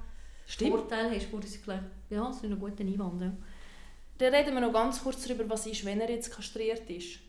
[0.47, 0.71] Stimmt.
[0.71, 1.79] Vorteil hast, du sie gleich,
[2.09, 3.21] ja, das ist ein guter Einwand.
[3.21, 3.31] Ja.
[4.17, 7.19] Dann reden wir noch ganz kurz darüber, was ist, wenn er jetzt kastriert ist.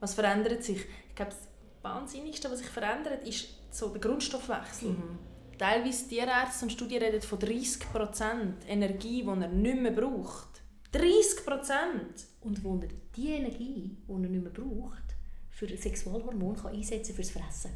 [0.00, 0.78] Was verändert sich?
[1.08, 1.48] Ich glaube, das
[1.82, 4.90] Wahnsinnigste, was sich verändert, ist so der Grundstoffwechsel.
[4.90, 5.18] Mhm.
[5.58, 10.62] Teilweise Tierärzte und Studien reden von 30% Energie, die er nicht mehr braucht.
[10.92, 12.26] 30%!
[12.40, 15.02] Und wo er die Energie, die er nicht mehr braucht,
[15.50, 17.72] für Sexualhormon kann einsetzen fürs Fressen.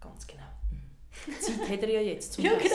[0.00, 0.42] Ganz genau.
[1.40, 2.74] Zeit hat er ja jetzt zum Ja, genau.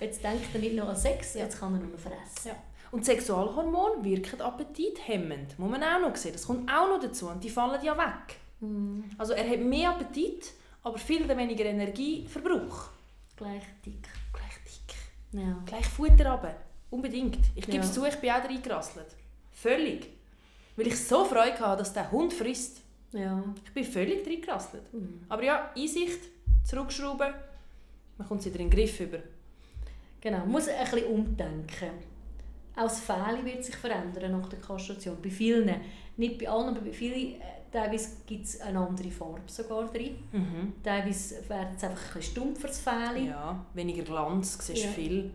[0.00, 1.42] Jetzt denkt er nicht nur an Sex, Ja.
[1.42, 2.48] jetzt kann er nur noch fressen.
[2.48, 2.56] Ja.
[2.92, 5.58] Und Sexualhormone wirken appetithemmend.
[5.58, 6.32] Muss man auch noch sehen.
[6.34, 7.26] Das kommt auch noch dazu.
[7.28, 8.36] Und die fallen ja weg.
[8.60, 9.04] Mhm.
[9.18, 10.52] Also er hat mehr Appetit,
[10.84, 12.90] aber viel weniger Energieverbrauch.
[13.36, 14.06] Gleich dick.
[14.32, 15.40] Gleich dick.
[15.40, 15.62] Ja.
[15.66, 16.54] Gleich Futter runter.
[16.90, 17.38] Unbedingt.
[17.54, 17.82] Ich gebe Ja.
[17.82, 19.16] es zu, ich bin auch reingerasselt.
[19.52, 20.10] Völlig.
[20.76, 22.82] Weil ich so Freude hatte, dass der Hund frisst.
[23.12, 23.42] ja.
[23.64, 24.92] Ich bin völlig reingerasselt.
[24.92, 25.24] Mhm.
[25.30, 26.20] Aber ja, Einsicht,
[26.64, 27.32] zurückschrauben,
[28.18, 29.18] man kommt wieder in den Griff über.
[30.20, 31.90] Genau, man muss ein bisschen umdenken.
[32.76, 35.16] Auch das Fell wird sich verändern nach der Kastration.
[35.22, 35.70] Bei vielen,
[36.16, 40.16] nicht bei allen, aber bei vielen, äh, teilweise gibt es eine andere Farbe sogar drin.
[40.32, 40.72] Mhm.
[40.82, 43.26] Teilweise werden es einfach ein stumpfer, das Fell.
[43.26, 44.90] Ja, weniger Glanz, siehst Ja.
[44.90, 45.34] viel.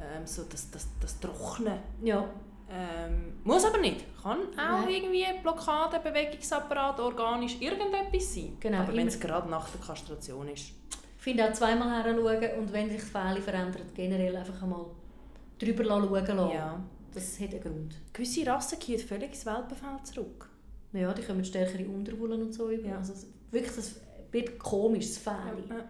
[0.00, 1.78] Ähm, so das, das, das Trocknen.
[2.02, 2.28] Ja,
[2.70, 4.04] Ähm, muss aber nicht.
[4.22, 4.88] Kann auch Nein.
[4.88, 8.56] irgendwie Blockade, Bewegungsapparat, organisch, irgendetwas sein.
[8.58, 10.72] Genau, aber wenn es gerade nach der Kastration ist.
[10.90, 14.86] ich finde auch zweimal heranschauen und wenn sich das Fell verändert, generell einfach einmal
[15.58, 16.54] drüber schauen lassen.
[16.54, 16.82] Ja.
[17.12, 17.94] Das hat einen Grund.
[18.12, 20.50] Gewisse Rassen kehren völlig ins Welpenfeld zurück.
[20.92, 22.88] Ja, die kommen stärkere Unterwollen und so über.
[22.88, 22.98] Ja.
[22.98, 23.14] Also
[23.50, 23.96] wirklich, das
[24.30, 25.64] wird komisch, das Fell.
[25.68, 25.84] Ja.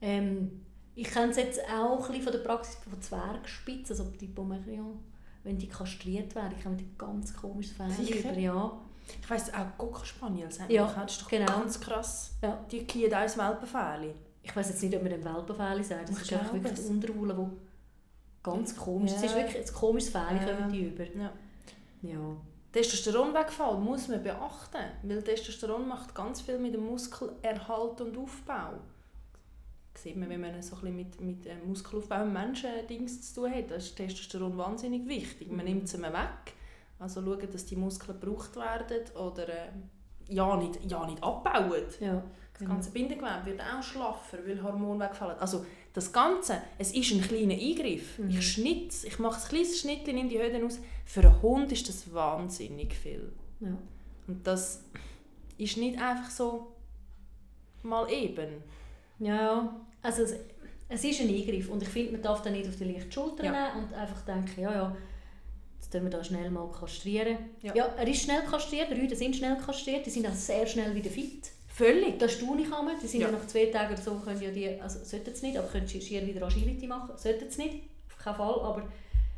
[0.00, 0.62] Ähm,
[0.94, 4.98] ich kenne es jetzt auch ein von der Praxis von Zwergspitzen, also die Pomerion,
[5.44, 8.30] wenn die kastriert werden, kommen die ganz komisches Sicher?
[8.30, 8.38] über.
[8.38, 8.80] Ja.
[9.20, 11.46] Ich weiss auch Cocker-Spaniel, sagt Ja, das ist doch genau.
[11.46, 12.32] ganz krass.
[12.42, 12.64] Ja.
[12.70, 14.14] Die kehren auch ins Welpenfell.
[14.42, 16.08] Ich weiß jetzt nicht, ob man den Welpenfell sagt.
[16.10, 17.50] Das Ich ist einfach wirklich die Unterwolle, wo
[18.42, 19.12] ganz komisch.
[19.12, 19.42] Es ist Ja.
[19.42, 20.54] wirklich ein komisches Fell, Ja.
[20.56, 21.04] kommen die über.
[21.04, 21.32] Ja.
[22.02, 22.18] Ja.
[22.72, 28.74] Testosteronwegfall muss man beachten, weil Testosteron macht ganz viel mit dem Muskelerhalt und Aufbau.
[29.92, 33.32] Das sieht man, wenn man so ein bisschen mit, mit äh, Muskelaufbau im Menschen Dings
[33.34, 33.70] zu tun hat.
[33.70, 35.48] Da ist Testosteron wahnsinnig wichtig.
[35.50, 35.64] Man Mhm.
[35.64, 36.54] nimmt es ihm weg.
[37.00, 39.68] Also schauen, dass die Muskeln gebraucht werden oder äh,
[40.28, 41.82] ja, nicht, ja nicht abbauen.
[42.00, 42.22] ja.
[42.58, 45.38] Das ganze Bindegewebe wird auch schlaffer, weil Hormone wegfallen.
[45.38, 48.18] Also das Ganze, es ist ein kleiner Eingriff.
[48.18, 48.30] Mhm.
[48.30, 50.78] Ich schnitz, ich mache ein kleines Schnittchen in die Höhe aus.
[51.04, 53.32] Für einen Hund ist das wahnsinnig viel.
[53.60, 53.76] Ja.
[54.28, 54.84] Und das
[55.58, 56.72] ist nicht einfach so
[57.82, 58.62] mal eben.
[59.18, 60.34] Ja, also es,
[60.88, 63.44] es ist ein Eingriff und ich finde, man darf da nicht auf die leichte Schulter
[63.44, 63.50] Ja.
[63.74, 64.96] nehmen und einfach denken, ja, ja,
[65.76, 67.38] jetzt tun wir da schnell mal kastrieren.
[67.62, 67.74] Ja.
[67.74, 70.94] Ja, er ist schnell kastriert, die Rüden sind schnell kastriert, die sind auch sehr schnell
[70.94, 71.50] wieder fit.
[71.80, 72.18] Völlig.
[72.18, 72.94] Das staune ich einmal.
[73.02, 73.28] Die sind ja.
[73.28, 73.32] Ja.
[73.32, 76.00] nach zwei Tagen oder so, können ja die, also sollten es nicht, aber können sie
[76.00, 77.74] schier wieder Agility machen, sollten es nicht,
[78.08, 78.82] auf keinen Fall, aber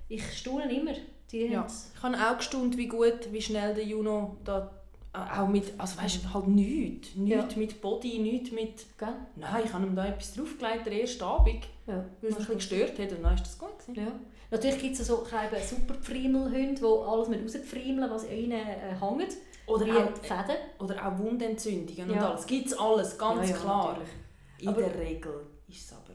[0.09, 0.93] ich staune immer.
[1.30, 1.66] Die Ja.
[1.95, 4.70] Ich habe auch gestaunt, wie gut, wie schnell der Juno da
[5.14, 7.14] äh, auch mit, also weißt du, halt nichts.
[7.14, 7.59] Nichts Ja.
[7.59, 8.84] mit Body, nichts mit...
[8.99, 9.14] Gell?
[9.36, 12.05] Nein, ich habe ihm da etwas draufgelegt, der erste Abend, Ja.
[12.20, 13.95] weil es mich ein gestört hat und dann ist das gut gewesen.
[14.05, 14.12] Ja.
[14.51, 19.36] Natürlich gibt es so keine super Pfriemelhunde, die alles mit rausfriemeln, was ihnen äh, hängt.
[19.67, 20.57] Oder Wie auch, die Fäden.
[20.81, 22.31] oder auch Wundentzündungen und Ja.
[22.31, 22.47] alles.
[22.47, 23.89] Gibt es alles, ganz Ja, ja, klar.
[23.93, 24.09] natürlich.
[24.59, 26.15] In Aber- der Regel ist es aber...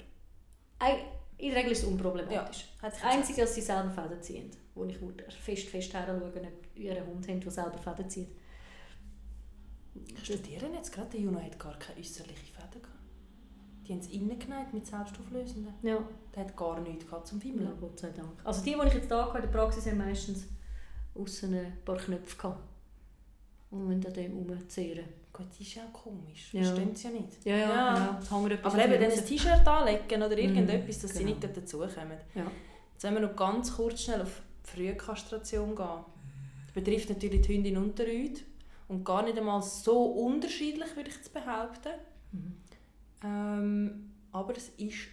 [1.40, 2.74] In der Regel ist es unproblematisch.
[2.82, 4.52] Das Einzige, dass sie selber Fäden ziehen.
[4.74, 4.98] Wo ich
[5.40, 6.36] fest, fest heranschauen, ob
[6.76, 8.30] ihr einen Hund habt, der selber Fäden zieht.
[9.96, 12.98] Ich studiere jetzt gerade, der Juno hat gar keine äußerliche Fäden gehabt.
[13.88, 15.74] Die haben es innen genäht mit Selbstauflösenden.
[15.82, 15.98] Ja.
[16.36, 17.72] Der hat gar nichts gehabt zum ja, Fimmeln.
[17.80, 18.30] Gott sei Dank.
[18.44, 20.46] Also die, die ich jetzt da hatte, in der Praxis, haben meistens
[21.16, 22.60] aussen ein paar Knöpfe gehabt.
[23.70, 25.06] Und müssen an dem rumzehren.
[25.34, 26.54] Gut, das ist ja auch komisch.
[26.54, 26.64] Ja.
[26.64, 27.46] Verstehen sie ja nicht.
[27.46, 28.20] Ja, ja, Ja.
[28.30, 28.48] genau.
[28.48, 29.26] Etwas Aber eben dann ein.
[29.26, 31.30] T-Shirt anlegen oder irgendetwas, dass sie genau.
[31.32, 32.18] nicht dort dazukommen.
[32.34, 32.52] Ja.
[32.94, 36.06] Jetzt wollen wir noch ganz kurz schnell auf Frühkastration gehen.
[36.66, 38.44] Das betrifft natürlich die Hündin und den Rüd.
[38.88, 41.92] Und gar nicht einmal so unterschiedlich, würde ich jetzt behaupten.
[42.32, 42.58] Mhm.
[43.24, 45.08] Ähm, aber es ist,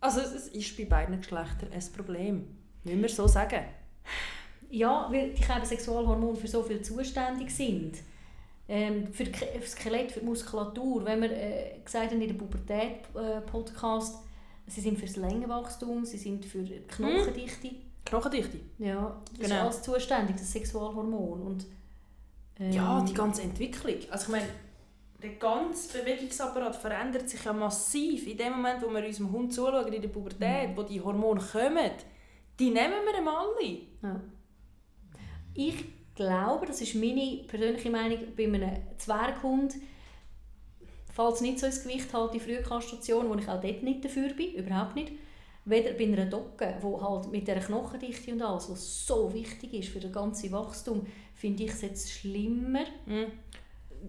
[0.00, 2.46] also es ist bei beiden Geschlechtern ein Problem.
[2.84, 3.64] Müssen wir so sagen.
[4.76, 7.96] Ja, weil die eben Sexualhormone für so viel zuständig sind.
[8.68, 14.18] Ähm, für, das Skelett, für die Muskulatur, wenn wir äh, gesagt haben in der Pubertät-Podcast,
[14.66, 17.70] sie sind für das Längenwachstum, sie sind für die Knochendichte.
[18.04, 18.58] Knochendichte.
[18.78, 19.62] Ja, das ist Genau.
[19.62, 21.42] alles zuständig, das Sexualhormon.
[21.42, 21.66] Und,
[22.58, 23.96] ähm, Ja, die ganze Entwicklung.
[24.10, 24.48] Also ich meine,
[25.22, 28.26] der ganze Bewegungsapparat verändert sich ja massiv.
[28.26, 30.76] In dem Moment, wo wir unserem Hund zuschauen, in der Pubertät, Mhm.
[30.76, 31.90] wo die Hormone kommen,
[32.58, 33.78] die nehmen wir ihm alle.
[34.02, 34.20] Ja.
[35.56, 35.84] Ich
[36.14, 39.74] glaube, das ist meine persönliche Meinung, bei einem Zwerghund
[41.12, 44.28] fällt es nicht so ins Gewicht, halt die Frühkastration, wo ich auch dort nicht dafür
[44.34, 45.12] bin, überhaupt nicht.
[45.64, 49.88] Weder bei einer Dogge, wo halt mit der Knochendichte und alles, was so wichtig ist
[49.88, 52.84] für das ganze Wachstum, finde ich es jetzt schlimmer.
[53.06, 53.32] Mhm.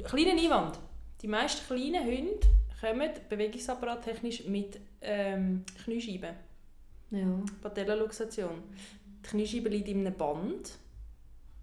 [0.03, 0.79] Kleiner Einwand.
[1.21, 2.47] Die meisten kleinen Hunde
[2.79, 6.35] kommen bewegungsapparattechnisch mit ähm, Kniescheiben.
[7.09, 7.39] Ja.
[7.61, 8.63] Patellaluxation.
[9.23, 10.77] Die Kniescheibe liegt in einem Band,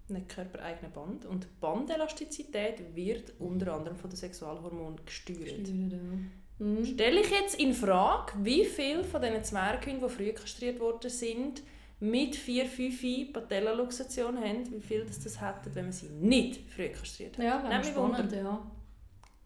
[0.09, 1.25] einem körpereigenen Band.
[1.25, 5.67] Und die Bandelastizität wird unter anderem von den Sexualhormonen gesteuert.
[5.67, 6.85] Mhm.
[6.85, 11.61] Stelle ich jetzt in Frage, wie viele von diesen Zwerghunden, die früh kastriert worden sind,
[11.99, 17.37] mit 4-5 Patellaluxation haben, wie viel das, das hätten, wenn man sie nicht früh kastriert
[17.37, 17.45] hat.
[17.45, 18.37] Ja, wäre spannend, Wunder.
[18.37, 18.71] ja.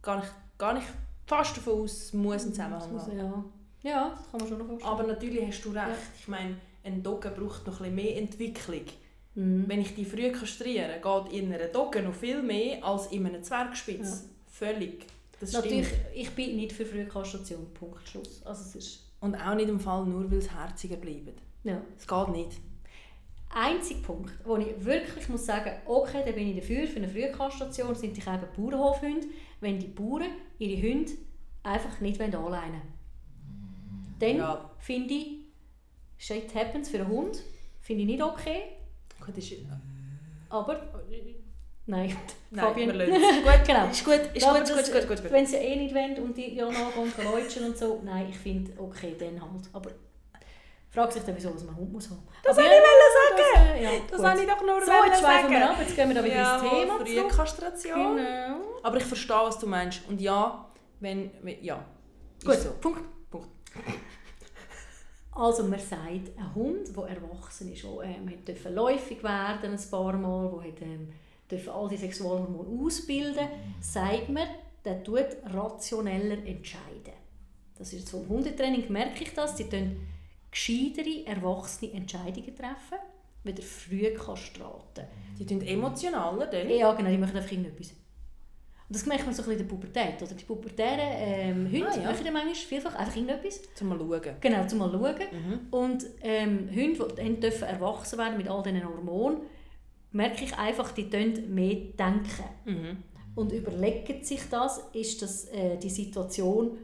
[0.01, 0.87] Gar nicht, gar nicht
[1.25, 3.07] fast davon aus, es muss einen Zusammenhang muss-.
[3.07, 3.43] Ja.
[3.83, 4.91] ja, das kann man schon noch vorstellen.
[4.91, 5.87] Aber natürlich hast du recht.
[5.87, 5.95] Ja.
[6.19, 8.85] Ich meine, ein Dogge braucht noch ein bisschen mehr Entwicklung.
[9.35, 9.65] Mhm.
[9.67, 13.43] Wenn ich die früh kastriere, geht in einer Dogge noch viel mehr als in einem
[13.43, 14.23] Zwergspitz.
[14.23, 14.29] Ja.
[14.47, 15.05] Völlig.
[15.39, 16.01] Das Natürlich, stimmt.
[16.15, 18.41] ich bin nicht für Frühkastration, Punkt, Schluss.
[18.45, 21.33] Also es ist, Und auch nicht im Fall nur, weil es herziger bleiben.
[21.63, 21.81] ja.
[21.97, 22.51] Es geht nicht.
[23.51, 27.95] Einziger Punkt, wo ich wirklich muss sagen, okay, da bin ich dafür, für eine Frühkastration
[27.95, 29.27] sind die eben Bauernhofhunde,
[29.61, 31.13] wenn die Bauern ihre Hunde
[31.63, 32.81] einfach nicht anleinen wollen.
[34.19, 34.69] Dann Ja.
[34.79, 35.27] finde ich,
[36.17, 37.41] shit happens für einen Hund,
[37.81, 38.63] finde ich nicht okay,
[39.33, 39.53] Gut, ist,
[40.49, 40.79] aber
[41.85, 42.15] nein,
[42.51, 42.87] Nein, Fabian.
[42.87, 43.43] wir lassen.
[43.43, 43.87] Gut, Genau.
[43.89, 45.31] ist gut, ist gut, das- gut, gut, ist gut.
[45.31, 48.71] Wenn sie eh nicht wollen und die ja und läutschen und so, nein, ich finde,
[48.79, 49.63] okay, dann halt.
[49.73, 49.91] Aber
[50.91, 52.23] fragt sich dann, wieso was man einen Hund muss haben.
[52.43, 53.37] Das wollte ich sagen.
[53.37, 54.25] Das, äh, ja, Das gut.
[54.27, 55.71] wollte ich doch nur So, wollen jetzt schweifen wir sagen.
[55.71, 57.07] ab, jetzt gehen wir da wieder ja, ins Thema zurück.
[57.31, 58.15] Frühkastration.
[58.17, 58.57] Genau.
[58.83, 60.01] Aber ich verstehe, was du meinst.
[60.09, 60.65] Und ja,
[60.99, 61.31] wenn...
[61.61, 61.85] ja,
[62.43, 62.71] Gut, so.
[62.81, 63.01] Punkt.
[63.29, 63.47] Punkt.
[65.39, 70.17] Also man sagt, ein Hund, der erwachsen ist, der ähm, dürfen läufig werden ein paar
[70.17, 71.13] Mal, der hat, ähm,
[71.49, 73.47] dürfen all die Sexualhormone ausbilden,
[73.79, 74.49] sagt man,
[74.83, 77.13] der tut rationeller entscheiden.
[77.77, 79.95] Das ist jetzt vom Hundetraining, merke ich das, die tun
[80.51, 82.99] gescheitere, erwachsene Entscheidungen treffen,
[83.45, 85.05] wieder früh Kastraten.
[85.39, 86.69] Die tun emotionaler dann.
[86.69, 87.93] Ja, genau, die machen einfach irgendetwas.
[88.91, 90.21] Das merkt man so ein bisschen in der Pubertät.
[90.21, 90.33] Oder?
[90.33, 92.11] Die pubertären ähm, Hunde Ah, ja.
[92.11, 93.61] machen manchmal vielfach einfach irgendetwas.
[93.75, 94.35] Zum mal schauen.
[94.41, 95.15] Genau, zum mal schauen.
[95.31, 95.59] Mhm.
[95.69, 99.41] Und ähm, Hunde, die dürfen erwachsen werden mit all diesen Hormonen,
[100.11, 102.43] merke ich einfach, die tun mehr denken.
[102.65, 102.97] Mhm.
[103.35, 106.77] Und überlegen sich das, ist das äh, die Situation,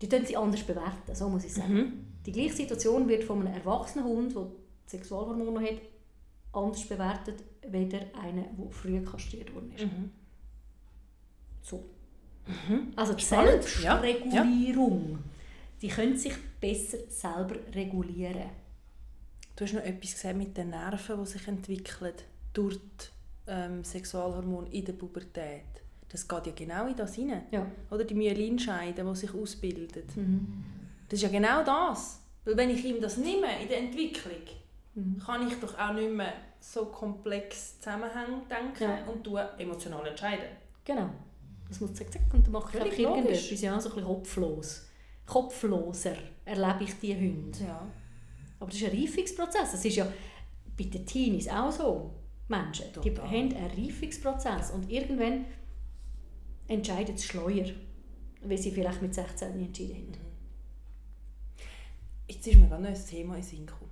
[0.00, 1.74] die tun sie anders bewerten, so muss ich sagen.
[1.74, 1.92] Mhm.
[2.24, 4.46] Die gleiche Situation wird von einem erwachsenen Hund, der
[4.86, 5.80] Sexualhormone hat,
[6.52, 9.86] anders bewertet, weder einer, der früh kastriert worden ist.
[11.72, 12.92] Mhm.
[12.92, 12.92] So.
[12.96, 14.00] Also die Spannend, ja.
[14.00, 15.18] Selbstregulierung,
[15.82, 18.50] die können sich besser selber regulieren.
[19.56, 22.14] Du hast noch etwas gesagt mit den Nerven, die sich entwickeln
[22.52, 25.62] durch die ähm, Sexualhormone in der Pubertät.
[26.08, 27.46] Das geht ja genau in das hinein.
[27.50, 27.66] Ja.
[27.90, 30.02] Oder die Myelinscheiden, die sich ausbilden.
[30.14, 30.64] Mhm.
[31.08, 32.20] Das ist ja genau das.
[32.44, 34.32] Weil wenn ich ihm das nehme in der Entwicklung,
[34.94, 35.18] Mhm.
[35.18, 39.04] kann ich doch auch nicht mehr so komplex Zusammenhänge denken Ja.
[39.04, 39.26] und
[39.60, 40.46] emotional entscheiden.
[40.86, 41.10] Genau.
[41.68, 44.86] Das muss zack, zack und dann mache ich einfach irgendetwas, ja, so ein bisschen kopflos.
[45.26, 47.58] Kopfloser erlebe ich die Hunde.
[47.64, 47.86] Ja.
[48.60, 49.72] Aber das ist ein Reifungsprozess.
[49.72, 50.06] Das ist ja
[50.76, 52.14] bei den Teenies auch so.
[52.48, 53.28] Menschen, die Total.
[53.28, 55.46] haben einen Reifungsprozess und irgendwann
[56.68, 57.66] entscheiden sie schleuer,
[58.42, 60.26] weil sie vielleicht mit 16 nicht entschieden haben.
[62.28, 63.90] Jetzt ist mir gerade noch ein Thema in Sinn gekommen,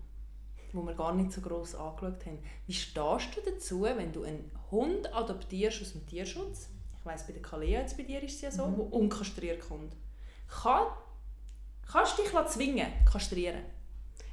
[0.73, 2.39] das wir gar nicht so gross angeschaut haben.
[2.67, 6.69] Wie stehst du dazu, wenn du einen Hund adoptierst aus dem Tierschutz?
[7.05, 8.77] Ich weiss, bei der Kalea jetzt bei dir ist es ja so, Mhm.
[8.79, 9.93] wo unkastriert kommt.
[10.49, 10.87] Kann,
[11.93, 13.61] kannst du dich zwingen, kastrieren?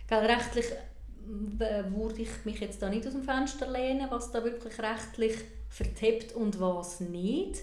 [0.07, 0.65] Gell, rechtlich
[1.26, 5.36] würde ich mich jetzt da nicht aus dem Fenster lehnen, was da wirklich rechtlich
[5.67, 7.59] vertippt und was nicht.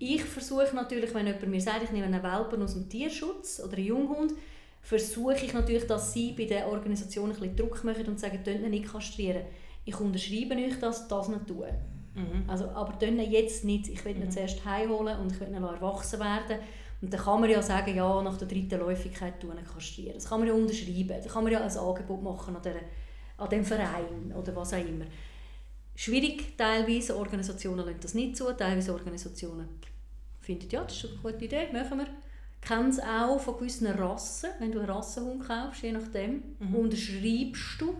[0.00, 3.76] Ich versuche natürlich, wenn jemand mir sagt, ich nehme einen Welpen aus dem Tierschutz oder
[3.76, 4.32] einen Junghund,
[4.80, 8.62] versuche ich natürlich, dass sie bei der Organisation ein bisschen Druck machen und sagen, «Tönt
[8.64, 9.44] ihn nicht kastrieren.
[9.84, 11.66] Ich unterschreibe euch das, das nicht tun.
[12.14, 12.44] Mhm.
[12.48, 13.88] Also, aber ihn jetzt nicht.
[13.88, 16.58] Ich will ihn zuerst heimholen und ich will ihn erwachsen werden.
[17.00, 20.14] Und dann kann man ja sagen, ja, nach der dritten Läufigkeit tun kastrieren.
[20.14, 21.20] Das kann man ja unterschreiben.
[21.22, 22.76] Da kann man ja ein Angebot machen an, der,
[23.38, 25.06] an dem Verein oder was auch immer.
[25.94, 29.68] Schwierig, teilweise Organisationen lassen das nicht zu, teilweise Organisationen
[30.40, 32.06] finden, ja, das ist eine gute Idee, machen wir.
[32.60, 36.42] Kenne es auch von gewissen Rassen, wenn du einen Rassenhund kaufst, je nachdem,
[36.72, 37.94] unterschreibst du,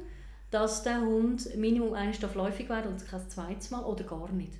[0.53, 4.53] dass der Hund Minimum darf läufig werden und kein zweites Mal oder gar nicht.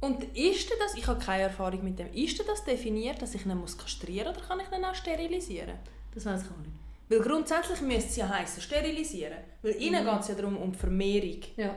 [0.00, 3.56] Und ist das, ich habe keine Erfahrung mit dem, ist das definiert, dass ich ihn
[3.56, 5.78] muss kastrieren oder kann ich ihn auch sterilisieren?
[6.14, 6.76] Das weiß ich auch nicht.
[7.08, 9.38] Weil grundsätzlich müsste es ja heissen, sterilisieren.
[9.62, 11.40] Weil ihnen geht es ja darum, um Vermehrung.
[11.56, 11.74] Ja.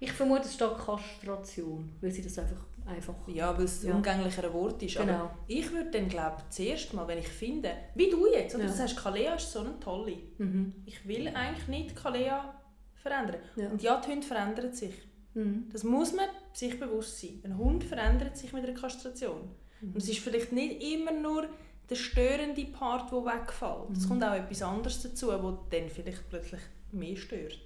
[0.00, 3.14] Ich vermute, es steht Kastration, weil sie das einfach einfach.
[3.28, 3.90] Ja, weil es Ja.
[3.90, 4.96] ein umgänglicheres Wort ist.
[4.96, 5.12] Genau.
[5.12, 8.70] Aber ich würde dann, glaube zuerst mal, wenn ich finde, wie du jetzt, oder Ja.
[8.70, 10.16] du sagst, Kalea ist so eine tolle.
[10.38, 10.74] Mhm.
[10.86, 12.54] Ich will eigentlich nicht Kalea
[12.94, 13.40] verändern.
[13.56, 13.68] Ja.
[13.68, 14.94] Und ja, die Hunde verändern sich.
[15.34, 15.68] Mhm.
[15.72, 17.40] Das muss man sich bewusst sein.
[17.44, 19.48] Ein Hund verändert sich mit einer Kastration.
[19.80, 19.88] Mhm.
[19.92, 21.48] Und es ist vielleicht nicht immer nur
[21.88, 23.90] der störende Part, der wegfällt.
[23.96, 24.08] Es Mhm.
[24.08, 26.60] kommt auch etwas anderes dazu, das dann vielleicht plötzlich
[26.92, 27.58] mehr stört.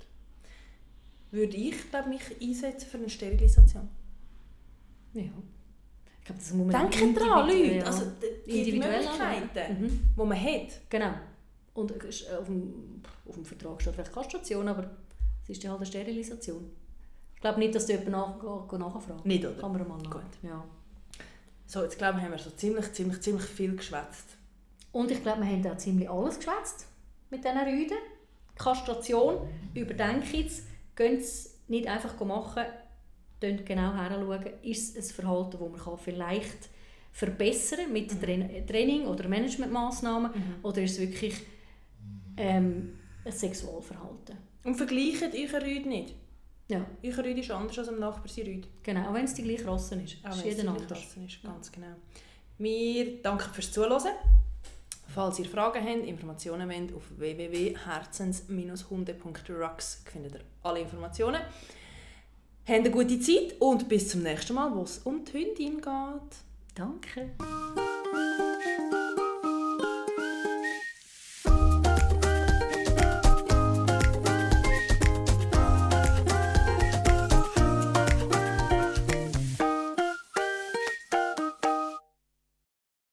[1.31, 3.89] Würde ich, glaube mich einsetzen für eine Sterilisation.
[5.15, 5.23] Ja.
[5.23, 7.87] Ich glaube, das muss man Denken individuell- Leute.
[7.87, 8.03] Also
[8.47, 9.81] die, die Möglichkeiten.
[9.83, 10.01] Mhm.
[10.17, 10.81] die man hat.
[10.89, 11.15] Genau.
[11.75, 14.91] Und äh, ist, äh, auf dem, auf dem Vertrag steht vielleicht Kastration, aber
[15.43, 16.71] es ist ja halt eine Sterilisation.
[17.35, 18.37] Ich glaube nicht, dass du jemanden nach,
[18.79, 19.57] nachfragen Nicht, oder?
[19.61, 20.11] Kann man mal nach.
[20.11, 20.23] Gut.
[20.43, 20.65] Ja.
[21.67, 24.37] So, jetzt glaube ich, haben wir so ziemlich, ziemlich, ziemlich viel geschwätzt.
[24.93, 26.87] Und ich glaube, wir haben da ziemlich alles geschwätzt
[27.31, 27.97] mit diesen Rüden.
[28.57, 32.65] Kastration, überdenkt jetzt, gehen es nicht einfach machen,
[33.65, 36.69] genau hinschauen, ist es ein Verhalten, das man kann vielleicht
[37.13, 40.31] verbessern kann mit Tra- Training oder Managementmaßnahmen
[40.63, 41.35] oder ist es wirklich
[42.37, 44.37] ähm, ein Sexualverhalten.
[44.65, 46.15] Und vergleicht eure Rüde nicht.
[46.69, 48.69] Ja, Eure Rüde ist anders als am Nachbar seine Rüde.
[48.83, 50.17] genau, auch wenn es die gleiche Rasse ist.
[50.25, 50.87] Auch wenn es die anders.
[50.87, 51.89] Klasse ist, ganz genau.
[52.59, 54.13] Wir danken fürs Zuhören.
[55.09, 61.43] Falls ihr Fragen habt, Informationen wollt, auf www.herzens-hunde.rocks findet ihr alle Informationen.
[62.65, 66.37] Habt eine gute Zeit und bis zum nächsten Mal, wo es um die Hündin geht.
[66.77, 67.33] Danke.